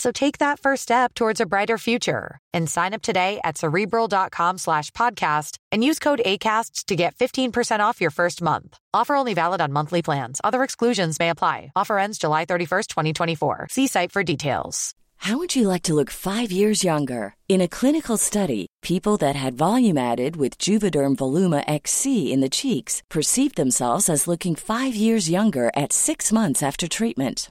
So 0.00 0.10
take 0.10 0.38
that 0.38 0.58
first 0.58 0.84
step 0.84 1.12
towards 1.12 1.42
a 1.42 1.46
brighter 1.46 1.76
future 1.76 2.38
and 2.54 2.70
sign 2.70 2.94
up 2.94 3.02
today 3.02 3.38
at 3.44 3.58
cerebral.com 3.58 4.56
slash 4.56 4.90
podcast 4.92 5.58
and 5.70 5.84
use 5.84 5.98
code 5.98 6.22
ACasts 6.24 6.86
to 6.86 6.96
get 6.96 7.14
15% 7.16 7.80
off 7.80 8.00
your 8.00 8.10
first 8.10 8.40
month. 8.40 8.78
Offer 8.94 9.14
only 9.14 9.34
valid 9.34 9.60
on 9.60 9.74
monthly 9.74 10.00
plans. 10.00 10.40
Other 10.42 10.62
exclusions 10.62 11.18
may 11.18 11.28
apply. 11.28 11.72
Offer 11.76 11.98
ends 11.98 12.16
July 12.16 12.46
31st, 12.46 12.86
2024. 12.86 13.66
See 13.70 13.88
site 13.88 14.10
for 14.10 14.22
details. 14.22 14.94
How 15.18 15.36
would 15.36 15.54
you 15.54 15.68
like 15.68 15.82
to 15.82 15.92
look 15.92 16.08
five 16.08 16.50
years 16.50 16.82
younger? 16.82 17.34
In 17.46 17.60
a 17.60 17.68
clinical 17.68 18.16
study, 18.16 18.68
people 18.80 19.18
that 19.18 19.36
had 19.36 19.52
volume 19.52 19.98
added 19.98 20.36
with 20.36 20.56
Juvederm 20.56 21.14
Voluma 21.16 21.62
XC 21.66 22.32
in 22.32 22.40
the 22.40 22.48
cheeks 22.48 23.02
perceived 23.10 23.56
themselves 23.56 24.08
as 24.08 24.26
looking 24.26 24.54
five 24.54 24.94
years 24.94 25.28
younger 25.28 25.70
at 25.76 25.92
six 25.92 26.32
months 26.32 26.62
after 26.62 26.88
treatment 26.88 27.50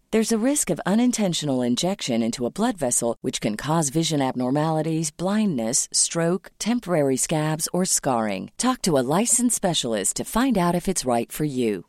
There's 0.13 0.33
a 0.33 0.47
risk 0.51 0.69
of 0.69 0.81
unintentional 0.85 1.61
injection 1.61 2.21
into 2.21 2.45
a 2.45 2.51
blood 2.51 2.77
vessel, 2.77 3.15
which 3.21 3.39
can 3.39 3.55
cause 3.55 3.87
vision 3.87 4.21
abnormalities, 4.21 5.09
blindness, 5.09 5.87
stroke, 5.93 6.51
temporary 6.59 7.15
scabs, 7.15 7.69
or 7.71 7.85
scarring. 7.85 8.51
Talk 8.57 8.81
to 8.81 8.97
a 8.97 9.07
licensed 9.19 9.55
specialist 9.55 10.17
to 10.17 10.25
find 10.25 10.57
out 10.57 10.75
if 10.75 10.89
it's 10.89 11.05
right 11.05 11.31
for 11.31 11.45
you. 11.45 11.85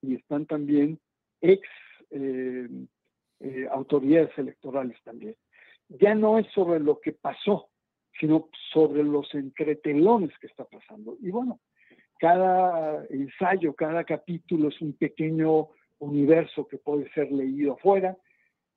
Y 0.00 0.14
están 0.14 0.46
también 0.46 1.00
ex 1.42 1.60
eh, 2.12 2.68
eh, 3.40 3.66
autoridades 3.72 4.30
electorales 4.38 4.96
también. 5.04 5.34
Ya 5.88 6.14
no 6.14 6.38
es 6.38 6.46
sobre 6.54 6.78
lo 6.78 7.00
que 7.00 7.14
pasó, 7.14 7.68
sino 8.20 8.48
sobre 8.72 9.02
los 9.02 9.26
entretelones 9.34 10.30
que 10.40 10.46
está 10.46 10.64
pasando. 10.64 11.16
Y 11.20 11.32
bueno, 11.32 11.58
cada 12.18 13.04
ensayo, 13.10 13.74
cada 13.74 14.04
capítulo 14.04 14.68
es 14.68 14.80
un 14.80 14.92
pequeño 14.94 15.68
universo 15.98 16.66
que 16.66 16.78
puede 16.78 17.10
ser 17.12 17.30
leído 17.30 17.74
afuera. 17.74 18.16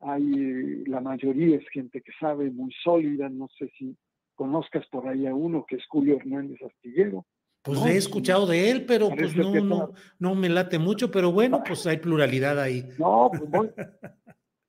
Hay, 0.01 0.83
la 0.85 1.01
mayoría 1.01 1.57
es 1.57 1.67
gente 1.69 2.01
que 2.01 2.11
sabe, 2.19 2.49
muy 2.51 2.71
sólida, 2.83 3.29
no 3.29 3.49
sé 3.57 3.69
si 3.77 3.97
conozcas 4.35 4.85
por 4.87 5.07
ahí 5.07 5.27
a 5.27 5.35
uno 5.35 5.65
que 5.67 5.75
es 5.75 5.85
Julio 5.87 6.15
Hernández 6.15 6.61
Astillero. 6.61 7.25
Pues 7.61 7.85
he 7.85 7.97
escuchado 7.97 8.47
de 8.47 8.71
él, 8.71 8.85
pero 8.85 9.09
pues 9.09 9.35
no, 9.35 9.53
no, 9.55 9.91
no 10.17 10.35
me 10.35 10.47
late 10.47 10.79
mucho, 10.79 11.11
pero 11.11 11.33
bueno, 11.33 11.61
pues 11.67 11.85
hay 11.85 11.97
pluralidad 11.97 12.57
ahí. 12.57 12.87
No, 12.97 13.29
pues 13.29 13.49
muy, 13.49 13.69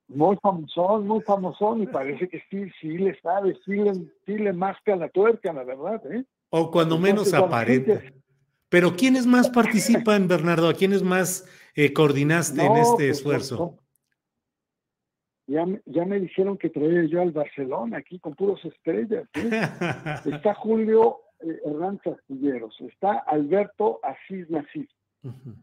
muy 0.08 0.36
famosón, 0.42 1.06
muy 1.06 1.20
famosón, 1.20 1.84
y 1.84 1.86
parece 1.86 2.28
que 2.28 2.42
sí, 2.50 2.68
sí 2.80 2.98
le 2.98 3.18
sabe, 3.20 3.56
sí 3.64 3.76
le, 3.76 3.92
sí 4.26 4.38
le 4.38 4.52
masca 4.52 4.96
la 4.96 5.08
tuerca, 5.08 5.52
la 5.52 5.62
verdad, 5.62 6.02
¿eh? 6.12 6.24
O 6.50 6.68
cuando 6.72 6.98
menos 6.98 7.32
aparenta. 7.32 8.02
Pero 8.70 8.96
¿quiénes 8.96 9.26
más 9.26 9.50
participan, 9.50 10.28
Bernardo? 10.28 10.68
¿A 10.68 10.74
quiénes 10.74 11.02
más 11.02 11.44
eh, 11.74 11.92
coordinaste 11.92 12.64
en 12.64 12.76
este 12.76 13.08
pues, 13.08 13.18
esfuerzo? 13.18 13.76
Ya, 15.48 15.66
ya, 15.86 16.04
me 16.04 16.20
dijeron 16.20 16.56
que 16.56 16.70
traía 16.70 17.02
yo 17.06 17.20
al 17.20 17.32
Barcelona 17.32 17.98
aquí 17.98 18.20
con 18.20 18.36
puros 18.36 18.64
estrellas. 18.64 19.28
¿eh? 19.34 19.50
está 20.32 20.54
Julio 20.54 21.22
eh, 21.40 21.58
Hernández 21.64 22.06
Astilleros, 22.06 22.80
está 22.82 23.18
Alberto 23.26 23.98
Asís 24.04 24.48
Nasif, 24.48 24.88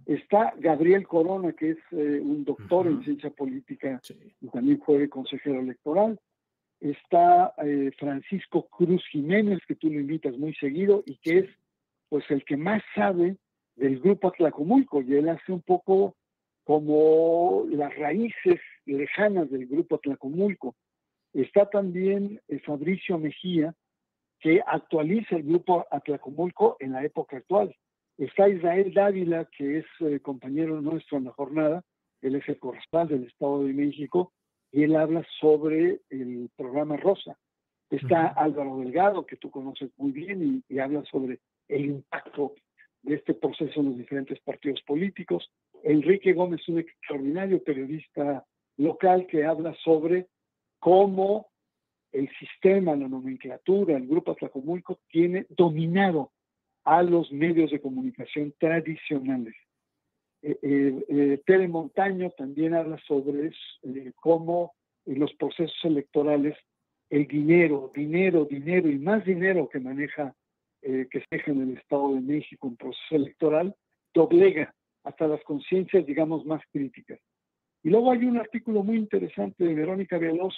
está 0.06 0.54
Gabriel 0.58 1.08
Corona, 1.08 1.54
que 1.54 1.72
es 1.72 1.78
eh, 1.92 2.20
un 2.22 2.44
doctor 2.44 2.88
en 2.88 3.02
ciencia 3.06 3.30
política 3.30 4.02
y 4.42 4.50
también 4.50 4.82
fue 4.86 5.08
consejero 5.08 5.62
electoral. 5.62 6.20
Está 6.82 7.56
Francisco 7.98 8.68
Cruz 8.68 9.04
Jiménez, 9.12 9.60
que 9.68 9.74
tú 9.74 9.90
lo 9.90 10.00
invitas 10.00 10.38
muy 10.38 10.54
seguido 10.56 11.02
y 11.08 11.18
que 11.18 11.40
es 11.40 11.50
pues 12.10 12.24
el 12.30 12.44
que 12.46 12.58
más 12.58 12.82
sabe 12.96 13.38
del 13.76 14.00
grupo 14.00 14.30
Atlacomulco 14.30 15.02
y 15.02 15.16
él 15.16 15.30
hace 15.30 15.52
un 15.52 15.62
poco 15.62 16.16
como 16.64 17.66
las 17.70 17.96
raíces 17.96 18.60
lejanas 18.86 19.50
del 19.50 19.68
grupo 19.68 19.96
Atlacomulco. 19.96 20.76
Está 21.34 21.70
también 21.70 22.42
eh, 22.48 22.60
Fabricio 22.60 23.18
Mejía, 23.18 23.74
que 24.40 24.62
actualiza 24.66 25.38
el 25.38 25.44
grupo 25.44 25.86
Atlacomulco 25.92 26.78
en 26.80 26.94
la 26.94 27.04
época 27.06 27.38
actual. 27.38 27.76
Está 28.18 28.50
Israel 28.50 28.94
Dávila, 28.94 29.46
que 29.46 29.80
es 29.80 29.86
eh, 30.02 30.20
compañero 30.20 30.82
nuestro 30.82 31.18
en 31.18 31.26
la 31.26 31.32
jornada, 31.32 31.84
él 32.22 32.36
es 32.36 32.48
el 32.50 32.60
corresponsal 32.60 33.08
del 33.08 33.28
Estado 33.28 33.64
de 33.64 33.74
México, 33.74 34.34
y 34.72 34.84
él 34.84 34.96
habla 34.96 35.26
sobre 35.40 36.02
el 36.10 36.50
programa 36.58 36.98
Rosa. 36.98 37.38
Está 37.90 38.28
Álvaro 38.28 38.80
Delgado, 38.80 39.26
que 39.26 39.38
tú 39.38 39.50
conoces 39.52 39.92
muy 39.98 40.12
bien, 40.12 40.64
y 40.68 40.80
habla 40.80 41.04
sobre 41.06 41.40
el 41.68 41.86
impacto 41.86 42.56
de 43.04 43.16
este 43.16 43.34
proceso 43.34 43.80
en 43.80 43.88
los 43.88 43.98
diferentes 43.98 44.40
partidos 44.42 44.82
políticos. 44.84 45.50
Enrique 45.84 46.34
Gómez, 46.34 46.68
un 46.68 46.80
extraordinario 46.80 47.64
periodista 47.64 48.46
local 48.78 49.28
que 49.28 49.46
habla 49.46 49.76
sobre 49.84 50.28
cómo 50.80 51.48
el 52.12 52.30
sistema, 52.40 52.96
la 52.96 53.08
nomenclatura, 53.08 53.98
el 53.98 54.08
grupo 54.08 54.32
Atlacomulco 54.32 55.00
tiene 55.10 55.46
dominado 55.50 56.32
a 56.84 57.04
los 57.04 57.32
medios 57.32 57.72
de 57.72 57.82
comunicación 57.82 58.54
tradicionales. 58.58 59.56
Eh, 60.42 60.58
eh, 60.62 61.06
eh 61.10 61.42
Tere 61.46 61.68
Montaño 61.68 62.32
también 62.32 62.74
habla 62.74 62.98
sobre 63.08 63.52
eh, 63.84 64.12
cómo 64.16 64.74
en 65.06 65.20
los 65.20 65.34
procesos 65.34 65.78
electorales 65.84 66.56
el 67.10 67.28
dinero, 67.28 67.92
dinero, 67.94 68.46
dinero 68.46 68.90
y 68.90 69.00
más 69.00 69.26
dinero 69.26 69.70
que 69.70 69.80
maneja 69.80 70.36
eh, 70.82 71.08
que 71.10 71.20
se 71.20 71.26
deja 71.32 71.52
en 71.52 71.62
el 71.62 71.78
Estado 71.78 72.14
de 72.14 72.22
México 72.22 72.68
en 72.68 72.78
proceso 72.78 73.16
electoral 73.16 73.76
doblega 74.14 74.74
hasta 75.04 75.28
las 75.28 75.44
conciencias, 75.44 76.06
digamos, 76.06 76.46
más 76.46 76.62
críticas. 76.72 77.20
Y 77.84 77.90
luego 77.90 78.12
hay 78.12 78.26
un 78.26 78.38
artículo 78.38 78.84
muy 78.84 78.98
interesante 78.98 79.64
de 79.64 79.74
Verónica 79.74 80.18
Veloz 80.18 80.56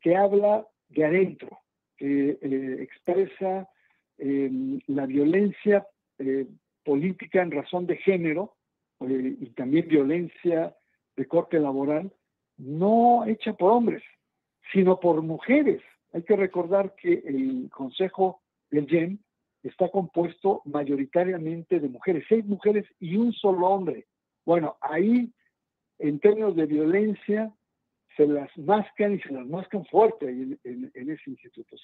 que 0.00 0.16
habla 0.16 0.66
de 0.88 1.04
adentro, 1.04 1.58
que 1.96 2.38
eh, 2.40 2.76
expresa 2.80 3.68
em, 4.18 4.78
la 4.86 5.06
violencia 5.06 5.86
eh, 6.18 6.46
política 6.84 7.42
en 7.42 7.50
razón 7.50 7.86
de 7.86 7.96
género 7.96 8.54
y 9.00 9.46
también 9.50 9.88
violencia 9.88 10.76
de 11.16 11.26
corte 11.26 11.58
laboral, 11.58 12.12
no 12.56 13.24
hecha 13.26 13.52
por 13.54 13.72
hombres, 13.72 14.02
sino 14.72 15.00
por 15.00 15.22
mujeres. 15.22 15.82
Hay 16.12 16.22
que 16.22 16.36
recordar 16.36 16.94
que 16.94 17.14
el 17.14 17.68
Consejo 17.70 18.42
del 18.70 18.86
GEM 18.86 19.18
está 19.62 19.88
compuesto 19.88 20.62
mayoritariamente 20.64 21.78
de 21.80 21.88
mujeres, 21.88 22.24
seis 22.28 22.44
mujeres 22.44 22.86
y 22.98 23.16
un 23.16 23.32
solo 23.32 23.68
hombre. 23.68 24.06
Bueno, 24.44 24.76
ahí, 24.80 25.32
en 25.98 26.18
términos 26.18 26.56
de 26.56 26.66
violencia, 26.66 27.52
se 28.16 28.26
las 28.26 28.50
mascan 28.58 29.14
y 29.14 29.20
se 29.20 29.32
las 29.32 29.46
mascan 29.46 29.84
fuerte 29.86 30.28
en, 30.28 30.60
ese 30.94 31.30
instituto. 31.30 31.76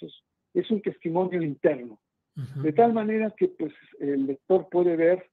es, 0.54 0.70
un 0.70 0.82
testimonio 0.82 1.42
interno. 1.42 1.98
De 2.62 2.72
tal 2.72 2.92
manera 2.92 3.32
que 3.36 3.48
pues, 3.48 3.72
el 3.98 4.26
lector 4.26 4.68
puede 4.68 4.94
ver 4.94 5.28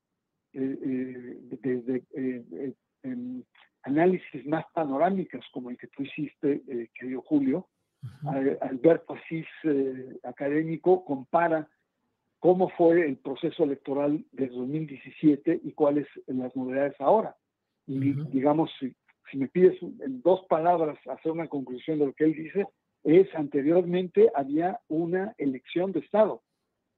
eh, 0.53 0.79
eh, 0.83 1.37
desde 1.61 2.03
eh, 2.15 2.73
análisis 3.83 4.43
más 4.47 4.65
panorámicos 4.73 5.45
como 5.51 5.69
el 5.69 5.77
que 5.77 5.87
tú 5.87 6.01
hiciste, 6.01 6.63
querido 6.95 7.21
Julio, 7.21 7.67
Alberto 8.61 9.13
Asís, 9.13 9.45
académico, 10.23 11.05
compara 11.05 11.69
cómo 12.45 12.69
fue 12.69 13.07
el 13.07 13.17
proceso 13.17 13.63
electoral 13.63 14.23
de 14.31 14.45
2017 14.49 15.61
y 15.63 15.71
cuáles 15.71 16.05
las 16.27 16.55
novedades 16.55 16.93
ahora. 16.99 17.35
Y 17.87 18.13
digamos, 18.29 18.69
si, 18.79 18.95
me 19.35 19.47
pides 19.47 19.81
en 19.81 20.21
dos 20.21 20.45
palabras 20.47 20.95
hacer 21.07 21.31
una 21.31 21.47
conclusión 21.47 21.97
de 21.97 22.05
lo 22.05 22.13
que 22.13 22.25
él 22.25 22.35
dice, 22.35 22.67
es 23.03 23.33
anteriormente 23.33 24.29
había 24.35 24.79
una 24.89 25.33
elección 25.39 25.91
de 25.91 26.01
Estado 26.01 26.43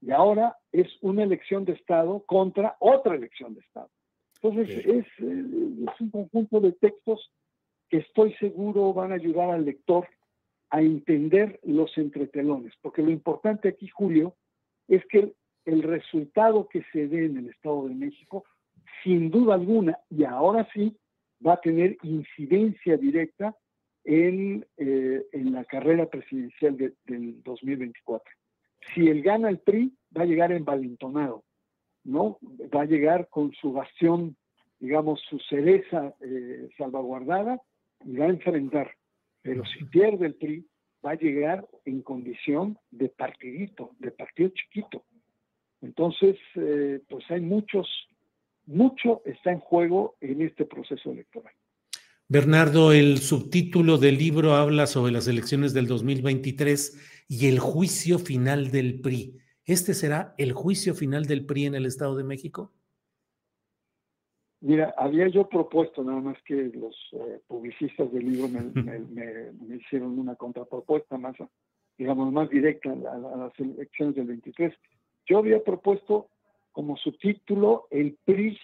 y 0.01 0.11
ahora 0.11 0.57
es 0.73 0.89
una 0.99 1.23
elección 1.23 1.63
de 1.63 1.71
Estado 1.71 2.25
contra 2.25 2.75
otra 2.81 3.15
elección 3.15 3.53
de 3.53 3.61
Estado. 3.61 3.89
Entonces, 4.41 4.85
es, 4.85 5.05
es 5.17 6.01
un 6.01 6.09
conjunto 6.11 6.59
de 6.59 6.73
textos 6.73 7.31
que 7.87 7.99
estoy 7.99 8.33
seguro 8.33 8.93
van 8.93 9.13
a 9.13 9.15
ayudar 9.15 9.51
al 9.51 9.63
lector 9.63 10.09
a 10.71 10.81
entender 10.81 11.57
los 11.63 11.97
entretelones, 11.97 12.73
porque 12.81 13.01
lo 13.01 13.11
importante 13.11 13.69
aquí, 13.69 13.87
Julio, 13.87 14.35
es 14.87 15.05
que 15.07 15.33
el 15.65 15.83
resultado 15.83 16.67
que 16.67 16.83
se 16.91 17.07
dé 17.07 17.25
en 17.25 17.37
el 17.37 17.49
Estado 17.49 17.87
de 17.87 17.95
México, 17.95 18.45
sin 19.03 19.29
duda 19.29 19.55
alguna, 19.55 19.97
y 20.09 20.23
ahora 20.23 20.67
sí, 20.73 20.95
va 21.45 21.53
a 21.53 21.61
tener 21.61 21.97
incidencia 22.03 22.97
directa 22.97 23.55
en, 24.03 24.65
eh, 24.77 25.25
en 25.33 25.53
la 25.53 25.65
carrera 25.65 26.05
presidencial 26.09 26.77
del 27.05 27.43
2024. 27.43 28.23
Si 28.93 29.07
él 29.07 29.21
gana 29.21 29.49
el 29.49 29.59
PRI, 29.59 29.93
va 30.17 30.23
a 30.23 30.25
llegar 30.25 30.51
envalentonado, 30.51 31.43
¿no? 32.05 32.39
Va 32.73 32.81
a 32.83 32.85
llegar 32.85 33.27
con 33.27 33.51
su 33.53 33.73
bastión, 33.73 34.37
digamos, 34.79 35.21
su 35.29 35.39
cereza 35.39 36.15
eh, 36.21 36.69
salvaguardada 36.77 37.61
y 38.05 38.15
va 38.15 38.25
a 38.25 38.29
enfrentar. 38.29 38.95
Pero 39.41 39.65
si 39.65 39.83
pierde 39.85 40.27
el 40.27 40.35
PRI, 40.35 40.65
va 41.07 41.13
a 41.13 41.15
llegar 41.15 41.65
en 41.85 42.01
condición 42.01 42.77
de 42.91 43.07
partidito, 43.07 43.91
de 43.99 44.11
partido 44.11 44.49
chiquito. 44.49 45.05
Entonces, 45.81 46.35
eh, 46.55 46.99
pues 47.09 47.23
hay 47.29 47.39
muchos, 47.39 47.87
mucho 48.65 49.21
está 49.25 49.51
en 49.51 49.59
juego 49.59 50.17
en 50.19 50.41
este 50.41 50.65
proceso 50.65 51.11
electoral. 51.11 51.53
Bernardo, 52.27 52.91
el 52.91 53.19
subtítulo 53.19 53.97
del 53.97 54.17
libro 54.17 54.55
habla 54.55 54.85
sobre 54.85 55.13
las 55.13 55.29
elecciones 55.29 55.73
del 55.73 55.87
2023 55.87 57.25
y 57.29 57.47
el 57.47 57.59
juicio 57.59 58.19
final 58.19 58.69
del 58.69 58.99
PRI. 58.99 59.37
¿Este 59.63 59.93
será 59.93 60.35
el 60.37 60.51
juicio 60.51 60.93
final 60.93 61.25
del 61.25 61.45
PRI 61.45 61.67
en 61.67 61.75
el 61.75 61.85
Estado 61.85 62.17
de 62.17 62.25
México? 62.25 62.73
Mira, 64.59 64.93
había 64.97 65.27
yo 65.27 65.47
propuesto, 65.47 66.03
nada 66.03 66.19
más 66.19 66.41
que 66.43 66.55
los 66.55 66.95
eh, 67.13 67.39
publicistas 67.47 68.11
del 68.11 68.25
libro 68.25 68.47
me, 68.47 69.75
hicieron 69.75 70.17
una 70.17 70.35
contrapropuesta 70.35 71.17
más, 71.17 71.35
digamos, 71.97 72.31
más 72.33 72.49
directa 72.49 72.89
a, 72.91 72.95
las 72.95 73.59
elecciones 73.59 74.15
del 74.15 74.25
23. 74.27 74.73
Yo 75.27 75.37
había 75.37 75.63
propuesto 75.63 76.29
como 76.71 76.97
subtítulo, 76.97 77.87
el 77.91 78.17
PRI 78.25 78.57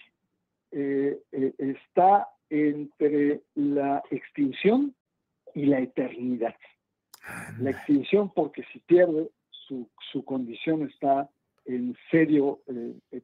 eh, 0.71 1.19
eh, 1.31 1.53
está 1.59 2.27
entre 2.49 3.41
la 3.53 4.01
extinción 4.09 4.95
y 5.53 5.65
la 5.67 5.79
eternidad. 5.79 6.55
La 7.59 7.69
extinción 7.69 8.31
porque 8.33 8.63
si 8.73 8.79
pierde, 8.79 9.29
su, 9.51 9.87
su 10.11 10.25
condición 10.25 10.89
está 10.89 11.29
en 11.65 11.95
serio 12.11 12.59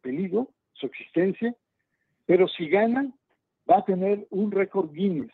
peligro, 0.01 0.49
su 0.73 0.85
existencia, 0.85 1.53
pero 2.29 2.47
si 2.47 2.69
gana, 2.69 3.11
va 3.67 3.77
a 3.77 3.85
tener 3.85 4.27
un 4.29 4.51
récord 4.51 4.91
Guinness, 4.93 5.31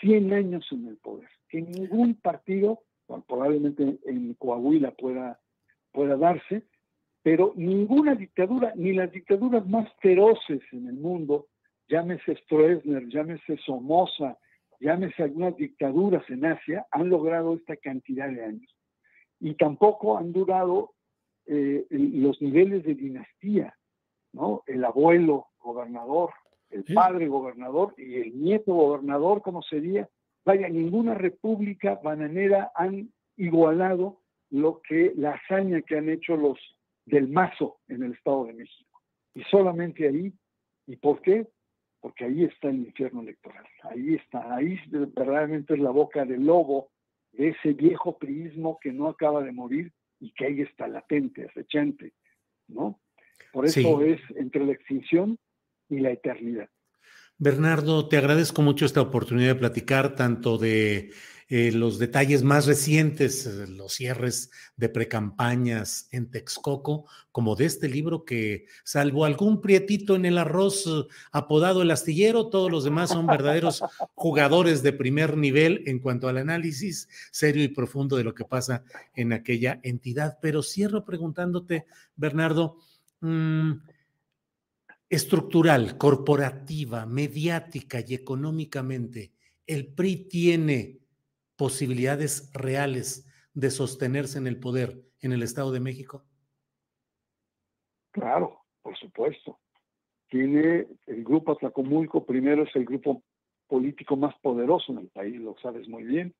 100 0.00 0.32
años 0.32 0.64
en 0.70 0.86
el 0.86 0.96
poder, 0.98 1.28
que 1.48 1.60
ningún 1.60 2.14
partido, 2.14 2.84
probablemente 3.26 3.98
en 4.06 4.34
Coahuila 4.34 4.92
pueda, 4.92 5.40
pueda 5.90 6.16
darse, 6.16 6.62
pero 7.24 7.54
ninguna 7.56 8.14
dictadura, 8.14 8.72
ni 8.76 8.92
las 8.92 9.10
dictaduras 9.10 9.66
más 9.66 9.92
feroces 10.00 10.60
en 10.70 10.86
el 10.86 10.94
mundo, 10.94 11.48
llámese 11.88 12.36
Stroessner, 12.44 13.08
llámese 13.08 13.56
Somoza, 13.66 14.38
llámese 14.78 15.24
algunas 15.24 15.56
dictaduras 15.56 16.22
en 16.30 16.44
Asia, 16.44 16.86
han 16.92 17.08
logrado 17.08 17.56
esta 17.56 17.76
cantidad 17.78 18.28
de 18.28 18.44
años. 18.44 18.76
Y 19.40 19.54
tampoco 19.54 20.16
han 20.16 20.32
durado 20.32 20.92
eh, 21.46 21.84
los 21.90 22.40
niveles 22.40 22.84
de 22.84 22.94
dinastía, 22.94 23.74
¿no? 24.32 24.62
El 24.68 24.84
abuelo 24.84 25.48
gobernador, 25.72 26.30
el 26.70 26.84
padre 26.84 27.28
gobernador 27.28 27.94
y 27.96 28.16
el 28.16 28.40
nieto 28.40 28.74
gobernador, 28.74 29.42
como 29.42 29.62
sería. 29.62 30.08
Vaya, 30.44 30.68
ninguna 30.68 31.14
república 31.14 32.00
bananera 32.02 32.70
han 32.74 33.12
igualado 33.36 34.20
lo 34.50 34.80
que 34.80 35.12
la 35.16 35.32
hazaña 35.32 35.82
que 35.82 35.96
han 35.96 36.08
hecho 36.08 36.36
los 36.36 36.58
del 37.04 37.28
Mazo 37.28 37.78
en 37.88 38.02
el 38.02 38.12
Estado 38.12 38.46
de 38.46 38.54
México. 38.54 39.00
Y 39.34 39.42
solamente 39.44 40.08
ahí, 40.08 40.32
¿y 40.86 40.96
por 40.96 41.20
qué? 41.20 41.46
Porque 42.00 42.24
ahí 42.24 42.44
está 42.44 42.68
el 42.68 42.86
infierno 42.86 43.22
electoral. 43.22 43.66
Ahí 43.82 44.14
está, 44.14 44.54
ahí 44.54 44.78
verdaderamente 44.88 45.74
es 45.74 45.80
la 45.80 45.90
boca 45.90 46.24
del 46.24 46.44
lobo 46.44 46.90
de 47.32 47.48
ese 47.48 47.72
viejo 47.72 48.18
priismo 48.18 48.78
que 48.80 48.92
no 48.92 49.08
acaba 49.08 49.42
de 49.42 49.52
morir 49.52 49.92
y 50.20 50.32
que 50.32 50.46
ahí 50.46 50.62
está 50.62 50.88
latente, 50.88 51.46
acechante, 51.46 52.12
¿no? 52.68 52.98
Por 53.52 53.66
eso 53.66 54.02
es 54.02 54.20
entre 54.36 54.64
la 54.64 54.72
extinción 54.72 55.38
y 55.88 56.00
la 56.00 56.10
eternidad. 56.10 56.68
Bernardo, 57.38 58.08
te 58.08 58.16
agradezco 58.16 58.62
mucho 58.62 58.84
esta 58.84 59.00
oportunidad 59.00 59.54
de 59.54 59.60
platicar 59.60 60.16
tanto 60.16 60.58
de 60.58 61.12
eh, 61.50 61.72
los 61.72 61.98
detalles 61.98 62.42
más 62.42 62.66
recientes, 62.66 63.46
los 63.70 63.94
cierres 63.94 64.50
de 64.76 64.90
precampañas 64.90 66.08
en 66.10 66.30
Texcoco, 66.30 67.06
como 67.32 67.56
de 67.56 67.64
este 67.64 67.88
libro 67.88 68.26
que, 68.26 68.66
salvo 68.84 69.24
algún 69.24 69.62
prietito 69.62 70.14
en 70.14 70.26
el 70.26 70.36
arroz 70.36 70.84
eh, 70.86 71.06
apodado 71.32 71.80
el 71.80 71.90
astillero, 71.90 72.48
todos 72.48 72.70
los 72.70 72.84
demás 72.84 73.10
son 73.10 73.26
verdaderos 73.26 73.82
jugadores 74.14 74.82
de 74.82 74.92
primer 74.92 75.38
nivel 75.38 75.84
en 75.86 76.00
cuanto 76.00 76.28
al 76.28 76.36
análisis 76.36 77.08
serio 77.30 77.64
y 77.64 77.68
profundo 77.68 78.18
de 78.18 78.24
lo 78.24 78.34
que 78.34 78.44
pasa 78.44 78.84
en 79.14 79.32
aquella 79.32 79.80
entidad. 79.84 80.38
Pero 80.42 80.62
cierro 80.62 81.06
preguntándote, 81.06 81.86
Bernardo, 82.14 82.76
mmm, 83.20 83.72
estructural, 85.10 85.96
corporativa, 85.96 87.06
mediática 87.06 87.98
y 88.06 88.14
económicamente, 88.14 89.32
el 89.66 89.94
PRI 89.94 90.28
tiene 90.28 90.98
posibilidades 91.56 92.50
reales 92.54 93.26
de 93.54 93.70
sostenerse 93.70 94.38
en 94.38 94.46
el 94.46 94.60
poder 94.60 95.02
en 95.20 95.32
el 95.32 95.42
Estado 95.42 95.72
de 95.72 95.80
México? 95.80 96.24
Claro, 98.12 98.64
por 98.82 98.96
supuesto. 98.96 99.58
Tiene 100.28 100.86
el 101.06 101.24
grupo 101.24 101.52
Atlacomulco, 101.52 102.24
primero 102.24 102.62
es 102.64 102.76
el 102.76 102.84
grupo 102.84 103.22
político 103.66 104.16
más 104.16 104.34
poderoso 104.40 104.92
en 104.92 104.98
el 104.98 105.08
país, 105.08 105.40
lo 105.40 105.56
sabes 105.60 105.88
muy 105.88 106.04
bien, 106.04 106.34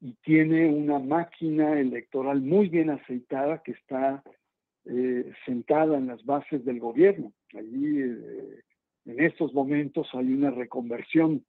y 0.00 0.14
tiene 0.22 0.68
una 0.68 0.98
máquina 0.98 1.78
electoral 1.78 2.40
muy 2.40 2.68
bien 2.68 2.90
aceitada 2.90 3.62
que 3.62 3.72
está 3.72 4.22
eh, 4.90 5.30
sentada 5.44 5.98
en 5.98 6.06
las 6.06 6.24
bases 6.24 6.64
del 6.64 6.80
gobierno. 6.80 7.30
Allí, 7.52 8.00
eh, 8.00 8.62
en 9.04 9.20
estos 9.20 9.52
momentos, 9.52 10.08
hay 10.14 10.32
una 10.32 10.50
reconversión, 10.50 11.44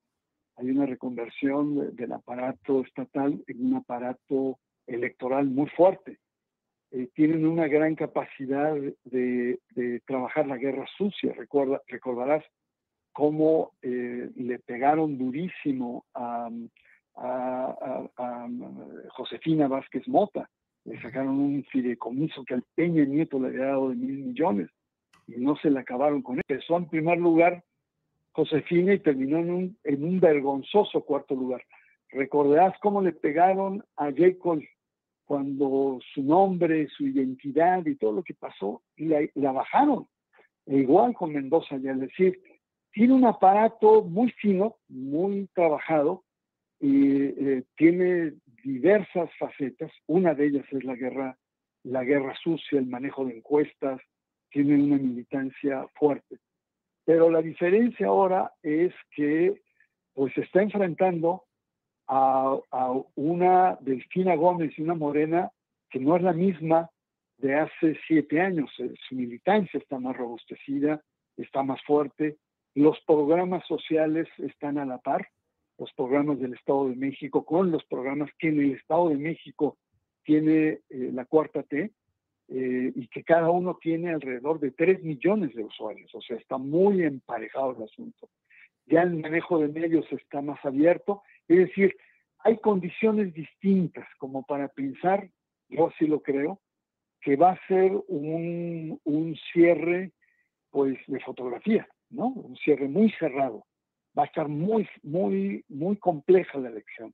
hay 0.57 0.69
una 0.69 0.85
reconversión 0.85 1.95
del 1.95 2.11
aparato 2.11 2.81
estatal 2.81 3.41
en 3.47 3.65
un 3.65 3.75
aparato 3.75 4.59
electoral 4.87 5.45
muy 5.45 5.67
fuerte. 5.69 6.19
Eh, 6.91 7.07
tienen 7.13 7.47
una 7.47 7.67
gran 7.67 7.95
capacidad 7.95 8.75
de, 9.05 9.59
trabajar 10.05 10.45
la 10.45 10.57
guerra 10.57 10.85
sucia. 10.97 11.31
Recuerda, 11.31 11.81
recordarás 11.87 12.43
cómo 13.13 13.71
le 13.81 14.59
pegaron 14.65 15.17
durísimo 15.17 16.05
a, 16.13 16.49
a, 17.15 18.47
Josefina 19.11 19.69
Vázquez 19.69 20.07
Mota 20.09 20.49
le 20.89 20.99
sacaron 21.01 21.39
un 21.39 21.63
fideicomiso 21.65 22.43
que 22.43 22.55
al 22.55 22.63
Peña 22.73 23.05
Nieto 23.05 23.39
le 23.39 23.49
había 23.49 23.65
dado 23.65 23.89
de 23.89 23.95
mil 23.95 24.25
millones 24.25 24.69
y 25.27 25.39
no 25.39 25.55
se 25.57 25.69
le 25.69 25.79
acabaron 25.79 26.23
con 26.23 26.37
él. 26.37 26.43
Empezó 26.47 26.77
en 26.77 26.89
primer 26.89 27.19
lugar 27.19 27.63
Josefina 28.31 28.95
y 28.95 28.99
terminó 28.99 29.37
en 29.37 29.51
un, 29.51 29.77
en 29.83 30.03
un 30.03 30.19
vergonzoso 30.19 31.01
cuarto 31.01 31.35
lugar. 31.35 31.61
Recordarás 32.09 32.73
cómo 32.81 33.03
le 33.03 33.11
pegaron 33.11 33.83
a 33.97 34.11
Jacob 34.11 34.63
cuando 35.25 35.99
su 36.11 36.23
nombre, 36.23 36.87
su 36.87 37.05
identidad 37.05 37.85
y 37.85 37.95
todo 37.95 38.13
lo 38.13 38.23
que 38.23 38.33
pasó, 38.33 38.81
la, 38.97 39.19
la 39.35 39.51
bajaron. 39.51 40.07
E 40.65 40.77
igual 40.77 41.13
con 41.13 41.33
Mendoza, 41.33 41.77
ya 41.77 41.91
es 41.91 41.99
decir, 41.99 42.41
tiene 42.91 43.13
un 43.13 43.25
aparato 43.25 44.01
muy 44.01 44.31
fino, 44.31 44.77
muy 44.87 45.47
trabajado, 45.53 46.23
y 46.79 47.23
eh, 47.23 47.63
tiene 47.75 48.33
diversas 48.63 49.29
facetas. 49.37 49.91
Una 50.07 50.33
de 50.33 50.47
ellas 50.47 50.65
es 50.71 50.83
la 50.83 50.95
guerra, 50.95 51.37
la 51.83 52.03
guerra 52.03 52.35
sucia, 52.41 52.79
el 52.79 52.87
manejo 52.87 53.25
de 53.25 53.37
encuestas, 53.37 54.01
tiene 54.49 54.75
una 54.75 54.97
militancia 54.97 55.85
fuerte. 55.95 56.37
Pero 57.05 57.29
la 57.29 57.41
diferencia 57.41 58.07
ahora 58.07 58.51
es 58.63 58.93
que 59.15 59.61
pues 60.13 60.33
se 60.33 60.41
está 60.41 60.61
enfrentando 60.61 61.43
a, 62.07 62.57
a 62.71 62.93
una 63.15 63.77
Delfina 63.81 64.35
Gómez 64.35 64.77
y 64.77 64.81
una 64.81 64.95
Morena 64.95 65.51
que 65.89 65.99
no 65.99 66.15
es 66.15 66.23
la 66.23 66.33
misma 66.33 66.89
de 67.37 67.55
hace 67.55 67.97
siete 68.07 68.41
años. 68.41 68.69
Eh, 68.79 68.93
su 69.07 69.15
militancia 69.15 69.79
está 69.79 69.99
más 69.99 70.15
robustecida, 70.15 71.01
está 71.37 71.63
más 71.63 71.81
fuerte, 71.83 72.37
los 72.75 72.99
programas 73.05 73.65
sociales 73.67 74.27
están 74.37 74.77
a 74.77 74.85
la 74.85 74.99
par 74.99 75.27
los 75.79 75.91
programas 75.93 76.39
del 76.39 76.53
Estado 76.53 76.89
de 76.89 76.95
México 76.95 77.45
con 77.45 77.71
los 77.71 77.83
programas 77.85 78.29
que 78.37 78.49
en 78.49 78.59
el 78.59 78.71
Estado 78.73 79.09
de 79.09 79.15
México 79.15 79.77
tiene 80.23 80.81
eh, 80.89 81.11
la 81.13 81.25
cuarta 81.25 81.63
T 81.63 81.91
eh, 82.49 82.91
y 82.95 83.07
que 83.07 83.23
cada 83.23 83.49
uno 83.49 83.77
tiene 83.81 84.11
alrededor 84.11 84.59
de 84.59 84.71
3 84.71 85.03
millones 85.03 85.55
de 85.55 85.63
usuarios, 85.63 86.13
o 86.13 86.21
sea, 86.21 86.35
está 86.37 86.57
muy 86.57 87.03
emparejado 87.03 87.75
el 87.77 87.83
asunto. 87.83 88.29
Ya 88.87 89.03
el 89.03 89.15
manejo 89.15 89.59
de 89.59 89.69
medios 89.69 90.05
está 90.11 90.41
más 90.41 90.63
abierto, 90.65 91.21
es 91.47 91.59
decir, 91.59 91.95
hay 92.39 92.57
condiciones 92.57 93.33
distintas 93.33 94.07
como 94.17 94.43
para 94.43 94.67
pensar, 94.67 95.29
yo 95.69 95.91
sí 95.97 96.07
lo 96.07 96.21
creo, 96.21 96.59
que 97.21 97.35
va 97.35 97.51
a 97.51 97.67
ser 97.67 97.91
un, 98.07 98.99
un 99.03 99.35
cierre 99.53 100.11
pues 100.71 100.97
de 101.07 101.19
fotografía, 101.19 101.87
¿no? 102.09 102.27
Un 102.27 102.55
cierre 102.57 102.87
muy 102.87 103.11
cerrado 103.11 103.65
va 104.19 104.23
a 104.23 104.27
estar 104.27 104.49
muy, 104.49 104.87
muy, 105.01 105.63
muy 105.69 105.95
compleja 105.97 106.59
la 106.59 106.69
elección. 106.69 107.13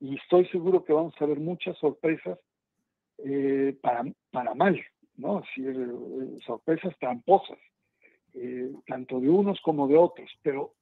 Y 0.00 0.16
estoy 0.16 0.46
seguro 0.48 0.84
que 0.84 0.92
vamos 0.92 1.14
a 1.20 1.26
ver 1.26 1.38
muchas 1.38 1.78
sorpresas 1.78 2.38
eh, 3.18 3.78
para, 3.80 4.02
para 4.32 4.54
mal, 4.54 4.80
¿no? 5.16 5.42
Eh, 5.56 6.38
sorpresas 6.44 6.96
tramposas, 6.98 7.58
eh, 8.34 8.72
tanto 8.86 9.20
de 9.20 9.28
unos 9.28 9.60
como 9.60 9.86
de 9.86 9.96
otros, 9.96 10.28
pero 10.42 10.74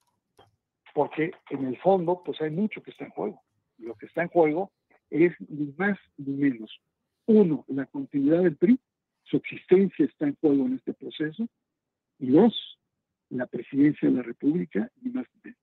porque 0.94 1.32
en 1.50 1.66
el 1.66 1.76
fondo, 1.78 2.22
pues 2.24 2.40
hay 2.40 2.50
mucho 2.50 2.82
que 2.82 2.90
está 2.90 3.04
en 3.04 3.10
juego. 3.10 3.42
Lo 3.76 3.94
que 3.94 4.06
está 4.06 4.22
en 4.22 4.28
juego 4.28 4.72
es 5.10 5.32
ni 5.48 5.72
más 5.76 5.98
ni 6.16 6.32
menos. 6.32 6.80
Uno, 7.26 7.64
la 7.68 7.84
continuidad 7.86 8.42
del 8.42 8.56
PRI, 8.56 8.80
su 9.24 9.36
existencia 9.36 10.06
está 10.06 10.26
en 10.26 10.36
juego 10.36 10.64
en 10.64 10.76
este 10.76 10.94
proceso. 10.94 11.46
Y 12.18 12.30
dos, 12.30 12.77
la 13.30 13.46
presidencia 13.46 14.08
de 14.08 14.16
la 14.16 14.22
República 14.22 14.90
y 15.02 15.10
más 15.10 15.26
menos. 15.42 15.58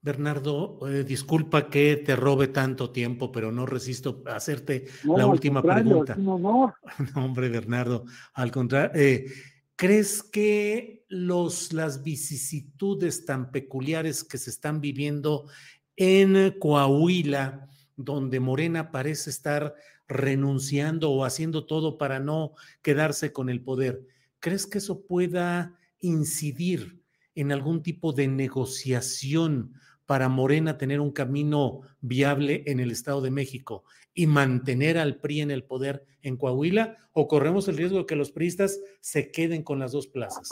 Bernardo, 0.00 0.78
eh, 0.88 1.02
disculpa 1.02 1.68
que 1.68 1.96
te 1.96 2.14
robe 2.14 2.48
tanto 2.48 2.90
tiempo, 2.90 3.32
pero 3.32 3.50
no 3.50 3.66
resisto 3.66 4.22
a 4.26 4.36
hacerte 4.36 4.86
la 5.04 5.26
última 5.26 5.62
pregunta. 5.62 6.16
No, 6.16 6.72
hombre, 7.16 7.48
Bernardo, 7.48 8.04
al 8.34 8.52
contrario, 8.52 8.92
eh, 8.94 9.26
¿crees 9.74 10.22
que 10.22 11.04
los, 11.08 11.72
las 11.72 12.04
vicisitudes 12.04 13.24
tan 13.24 13.50
peculiares 13.50 14.22
que 14.22 14.38
se 14.38 14.50
están 14.50 14.80
viviendo 14.80 15.48
en 15.96 16.54
Coahuila, 16.58 17.68
donde 17.96 18.38
Morena 18.38 18.92
parece 18.92 19.30
estar 19.30 19.74
renunciando 20.06 21.10
o 21.10 21.24
haciendo 21.24 21.66
todo 21.66 21.98
para 21.98 22.20
no 22.20 22.52
quedarse 22.82 23.32
con 23.32 23.48
el 23.48 23.60
poder, 23.60 24.06
¿crees 24.38 24.66
que 24.66 24.78
eso 24.78 25.04
pueda 25.04 25.76
incidir 26.00 27.02
en 27.34 27.52
algún 27.52 27.82
tipo 27.82 28.12
de 28.12 28.28
negociación 28.28 29.74
para 30.06 30.28
Morena 30.28 30.78
tener 30.78 31.00
un 31.00 31.12
camino 31.12 31.80
viable 32.00 32.62
en 32.66 32.80
el 32.80 32.90
Estado 32.90 33.20
de 33.20 33.30
México 33.30 33.84
y 34.14 34.26
mantener 34.26 34.98
al 34.98 35.20
PRI 35.20 35.42
en 35.42 35.50
el 35.50 35.64
poder 35.64 36.04
en 36.22 36.36
Coahuila 36.36 36.96
o 37.12 37.28
corremos 37.28 37.68
el 37.68 37.76
riesgo 37.76 37.98
de 37.98 38.06
que 38.06 38.16
los 38.16 38.32
priistas 38.32 38.80
se 39.00 39.30
queden 39.30 39.62
con 39.62 39.78
las 39.78 39.92
dos 39.92 40.06
plazas? 40.06 40.48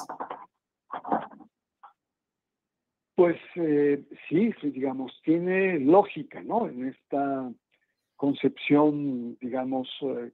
Pues 3.14 3.36
eh, 3.54 4.02
sí, 4.28 4.50
digamos, 4.62 5.12
tiene 5.24 5.78
lógica, 5.78 6.42
¿no? 6.42 6.68
En 6.68 6.88
esta 6.88 7.52
concepción, 8.16 9.38
digamos, 9.40 9.88
eh, 10.02 10.32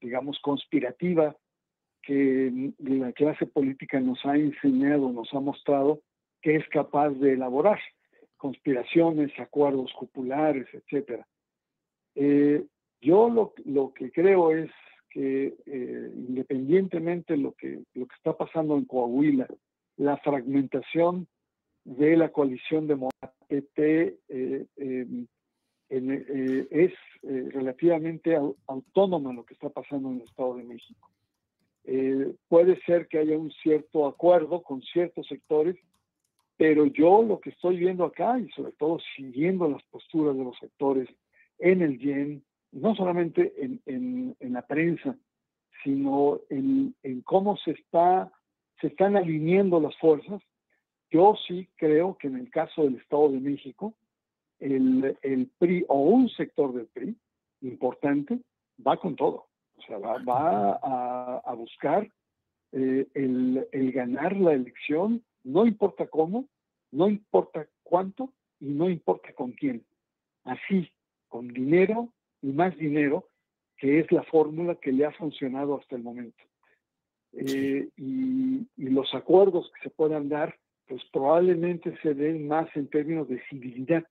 digamos, 0.00 0.38
conspirativa 0.40 1.36
que 2.08 2.72
la 2.78 3.12
clase 3.12 3.44
política 3.44 4.00
nos 4.00 4.24
ha 4.24 4.34
enseñado, 4.34 5.12
nos 5.12 5.28
ha 5.34 5.40
mostrado 5.40 6.00
que 6.40 6.56
es 6.56 6.66
capaz 6.70 7.10
de 7.10 7.34
elaborar 7.34 7.78
conspiraciones, 8.38 9.30
acuerdos 9.38 9.92
populares, 9.92 10.66
etcétera. 10.72 11.26
Eh, 12.14 12.64
yo 13.02 13.28
lo, 13.28 13.52
lo, 13.66 13.92
que 13.92 14.10
creo 14.10 14.52
es 14.52 14.70
que 15.10 15.54
eh, 15.66 16.12
independientemente 16.14 17.34
de 17.34 17.40
lo 17.40 17.52
que, 17.52 17.82
lo 17.92 18.06
que 18.06 18.14
está 18.16 18.34
pasando 18.34 18.78
en 18.78 18.86
Coahuila, 18.86 19.46
la 19.98 20.16
fragmentación 20.16 21.28
de 21.84 22.16
la 22.16 22.30
coalición 22.30 22.86
de 22.86 22.96
PT 23.48 24.18
eh, 24.30 24.64
em, 24.78 25.26
es 25.90 26.92
relativamente 27.22 28.34
autónoma 28.66 29.34
lo 29.34 29.44
que 29.44 29.52
está 29.52 29.68
pasando 29.68 30.08
en 30.08 30.16
el 30.16 30.22
Estado 30.22 30.56
de 30.56 30.64
México. 30.64 31.10
Puede 32.48 32.80
ser 32.82 33.08
que 33.08 33.18
haya 33.18 33.38
un 33.38 33.50
cierto 33.62 34.06
acuerdo 34.06 34.62
con 34.62 34.82
ciertos 34.82 35.26
sectores 35.26 35.76
pero 36.58 36.86
yo 36.86 37.22
lo 37.22 37.38
que 37.40 37.50
estoy 37.50 37.78
viendo 37.78 38.04
acá, 38.04 38.38
y 38.38 38.50
sobre 38.50 38.72
todo 38.72 38.98
siguiendo 39.16 39.68
las 39.68 39.82
posturas 39.84 40.36
de 40.36 40.42
los 40.44 40.58
sectores 40.58 41.08
en 41.60 41.82
el 41.82 41.98
YEN, 41.98 42.44
no 42.72 42.96
solamente 42.96 43.54
en, 43.86 44.36
la 44.40 44.62
prensa, 44.62 45.16
sino 45.84 46.40
en, 46.50 46.94
cómo 47.22 47.56
se, 47.58 47.70
está, 47.70 48.30
se 48.80 48.88
están 48.88 49.16
alineando 49.16 49.80
las 49.80 49.96
fuerzas, 49.98 50.42
yo 51.10 51.36
sí 51.46 51.68
creo 51.76 52.18
que 52.18 52.26
en 52.26 52.36
el 52.36 52.50
caso 52.50 52.82
del 52.82 52.96
Estado 52.96 53.30
de 53.30 53.40
México, 53.40 53.94
el, 54.58 55.16
el 55.22 55.46
PRI 55.58 55.84
o 55.88 56.00
un 56.00 56.28
sector 56.28 56.74
del 56.74 56.86
PRI 56.86 57.16
importante 57.60 58.40
va 58.84 58.96
con 58.96 59.14
todo. 59.14 59.46
Sea, 59.88 59.98
va, 59.98 60.78
a, 61.44 61.54
buscar 61.54 62.08
eh, 62.72 63.06
el, 63.14 63.66
el 63.72 63.92
ganar 63.92 64.36
la 64.36 64.52
elección 64.52 65.24
no 65.44 65.66
importa 65.66 66.06
cómo, 66.06 66.46
no 66.90 67.08
importa 67.08 67.66
cuánto 67.82 68.32
y 68.60 68.66
no 68.66 68.90
importa 68.90 69.32
con 69.32 69.52
quién. 69.52 69.84
Así, 70.44 70.90
con 71.28 71.48
dinero 71.48 72.12
y 72.42 72.48
más 72.48 72.76
dinero, 72.76 73.28
que 73.78 74.00
es 74.00 74.12
la 74.12 74.24
fórmula 74.24 74.74
que 74.74 74.92
le 74.92 75.06
ha 75.06 75.12
funcionado 75.12 75.78
hasta 75.78 75.96
el 75.96 76.02
momento. 76.02 76.42
Eh, 77.32 77.88
y, 77.96 78.66
los 78.76 79.14
acuerdos 79.14 79.70
que 79.74 79.88
se 79.88 79.94
puedan 79.94 80.28
dar, 80.28 80.56
pues 80.86 81.02
probablemente 81.12 81.96
se 82.02 82.14
den 82.14 82.48
más 82.48 82.68
en 82.74 82.88
términos 82.88 83.28
de 83.28 83.40
civilidad, 83.48 84.04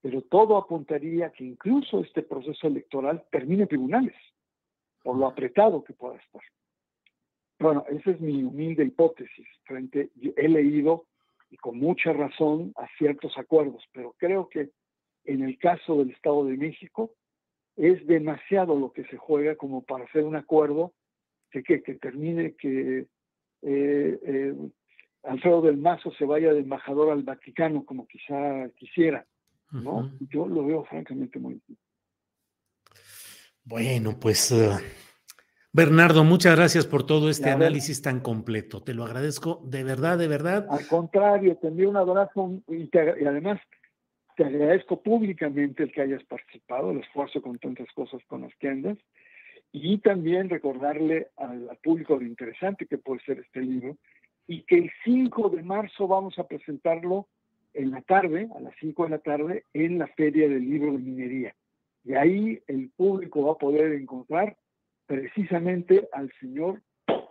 pero 0.00 0.22
todo 0.22 0.56
apuntaría 0.56 1.26
a 1.26 1.32
que 1.32 1.44
incluso 1.44 2.00
este 2.00 2.22
proceso 2.22 2.66
electoral 2.66 3.24
termine 3.30 3.62
en 3.62 3.68
tribunales, 3.68 4.14
por 5.02 5.16
lo 5.16 5.26
apretado 5.26 5.82
que 5.82 5.92
pueda 5.92 6.16
estar. 6.16 6.42
Bueno, 7.58 7.84
esa 7.88 8.10
es 8.10 8.20
mi 8.20 8.42
humilde 8.42 8.84
hipótesis. 8.84 9.46
Frente, 9.64 10.10
he 10.36 10.48
leído 10.48 11.06
y 11.50 11.56
con 11.56 11.78
mucha 11.78 12.12
razón 12.12 12.72
a 12.76 12.88
ciertos 12.98 13.36
acuerdos, 13.36 13.84
pero 13.92 14.14
creo 14.18 14.48
que 14.48 14.70
en 15.24 15.42
el 15.42 15.58
caso 15.58 15.98
del 15.98 16.10
Estado 16.10 16.46
de 16.46 16.56
México 16.56 17.12
es 17.76 18.04
demasiado 18.06 18.78
lo 18.78 18.92
que 18.92 19.04
se 19.04 19.16
juega 19.16 19.56
como 19.56 19.82
para 19.82 20.04
hacer 20.04 20.24
un 20.24 20.34
acuerdo 20.34 20.92
que, 21.50 21.62
que, 21.62 21.94
termine 21.94 22.54
que 22.54 23.06
eh, 23.62 24.18
eh, 24.22 24.54
Alfredo 25.22 25.62
del 25.62 25.76
Mazo 25.76 26.10
se 26.12 26.24
vaya 26.24 26.52
de 26.52 26.60
embajador 26.60 27.10
al 27.10 27.22
Vaticano 27.22 27.84
como 27.84 28.06
quizá 28.06 28.68
quisiera. 28.76 29.26
¿no? 29.70 30.10
Yo 30.30 30.46
lo 30.46 30.66
veo 30.66 30.84
francamente 30.84 31.38
muy 31.38 31.54
difícil. 31.54 31.78
Bueno, 33.64 34.18
pues 34.18 34.50
eh, 34.50 34.70
Bernardo, 35.72 36.24
muchas 36.24 36.56
gracias 36.56 36.86
por 36.86 37.06
todo 37.06 37.30
este 37.30 37.48
análisis 37.48 38.02
tan 38.02 38.20
completo. 38.20 38.82
Te 38.82 38.92
lo 38.92 39.04
agradezco 39.04 39.62
de 39.64 39.84
verdad, 39.84 40.18
de 40.18 40.28
verdad. 40.28 40.66
Al 40.68 40.86
contrario, 40.86 41.56
te 41.56 41.68
envío 41.68 41.88
un 41.88 41.96
abrazo 41.96 42.60
y, 42.68 42.90
además 42.96 43.60
te 44.36 44.44
agradezco 44.44 45.02
públicamente 45.02 45.84
el 45.84 45.92
que 45.92 46.02
hayas 46.02 46.24
participado, 46.24 46.90
el 46.90 46.98
esfuerzo 46.98 47.40
con 47.40 47.58
tantas 47.58 47.86
cosas 47.94 48.20
con 48.26 48.42
las 48.42 48.54
que 48.56 48.68
andas. 48.68 48.98
Y 49.70 49.98
también 49.98 50.50
recordarle 50.50 51.28
al, 51.36 51.78
público 51.82 52.16
lo 52.16 52.26
interesante 52.26 52.86
que 52.86 52.98
puede 52.98 53.22
ser 53.24 53.38
este 53.38 53.60
libro 53.60 53.96
y 54.46 54.62
que 54.64 54.76
el 54.76 54.90
5 55.04 55.50
de 55.50 55.62
marzo 55.62 56.08
vamos 56.08 56.38
a 56.38 56.46
presentarlo 56.46 57.28
en 57.72 57.92
la 57.92 58.02
tarde, 58.02 58.48
a 58.54 58.60
las 58.60 58.74
5 58.80 59.04
de 59.04 59.10
la 59.10 59.18
tarde, 59.20 59.64
en 59.72 59.98
la 59.98 60.08
Feria 60.08 60.48
del 60.48 60.68
Libro 60.68 60.92
de 60.92 60.98
Minería. 60.98 61.54
Y 62.04 62.14
ahí 62.14 62.62
el 62.66 62.90
público 62.90 63.46
va 63.46 63.52
a 63.52 63.58
poder 63.58 63.92
encontrar 63.92 64.56
precisamente 65.06 66.08
al 66.12 66.32
señor 66.40 66.82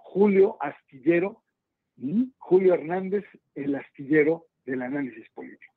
Julio 0.04 0.58
Astillero, 0.60 1.44
Julio 2.38 2.74
Hernández, 2.74 3.26
el 3.56 3.76
astillero 3.76 4.48
del 4.66 4.82
análisis 4.82 5.30
político. 5.34 5.71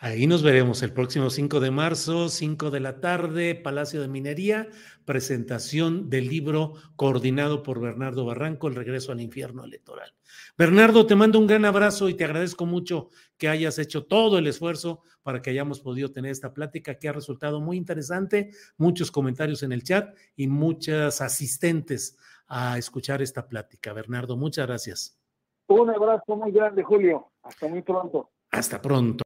Ahí 0.00 0.26
nos 0.26 0.42
veremos 0.42 0.82
el 0.82 0.92
próximo 0.92 1.30
5 1.30 1.60
de 1.60 1.70
marzo, 1.70 2.28
5 2.28 2.70
de 2.70 2.80
la 2.80 3.00
tarde, 3.00 3.54
Palacio 3.54 4.00
de 4.00 4.08
Minería, 4.08 4.68
presentación 5.04 6.08
del 6.08 6.28
libro 6.28 6.74
coordinado 6.96 7.62
por 7.62 7.80
Bernardo 7.80 8.24
Barranco, 8.24 8.68
El 8.68 8.74
regreso 8.74 9.12
al 9.12 9.20
infierno 9.20 9.64
electoral. 9.64 10.14
Bernardo, 10.56 11.06
te 11.06 11.14
mando 11.14 11.38
un 11.38 11.46
gran 11.46 11.64
abrazo 11.64 12.08
y 12.08 12.14
te 12.14 12.24
agradezco 12.24 12.66
mucho 12.66 13.10
que 13.36 13.48
hayas 13.48 13.78
hecho 13.78 14.06
todo 14.06 14.38
el 14.38 14.46
esfuerzo 14.46 15.02
para 15.22 15.42
que 15.42 15.50
hayamos 15.50 15.80
podido 15.80 16.10
tener 16.10 16.30
esta 16.30 16.54
plática 16.54 16.98
que 16.98 17.08
ha 17.08 17.12
resultado 17.12 17.60
muy 17.60 17.76
interesante, 17.76 18.50
muchos 18.76 19.10
comentarios 19.10 19.62
en 19.62 19.72
el 19.72 19.82
chat 19.82 20.16
y 20.36 20.46
muchas 20.46 21.20
asistentes 21.20 22.16
a 22.48 22.78
escuchar 22.78 23.22
esta 23.22 23.48
plática. 23.48 23.92
Bernardo, 23.92 24.36
muchas 24.36 24.66
gracias. 24.66 25.18
Un 25.68 25.90
abrazo 25.90 26.36
muy 26.36 26.52
grande, 26.52 26.82
Julio. 26.82 27.32
Hasta 27.42 27.66
muy 27.68 27.82
pronto. 27.82 28.30
Hasta 28.50 28.80
pronto. 28.80 29.25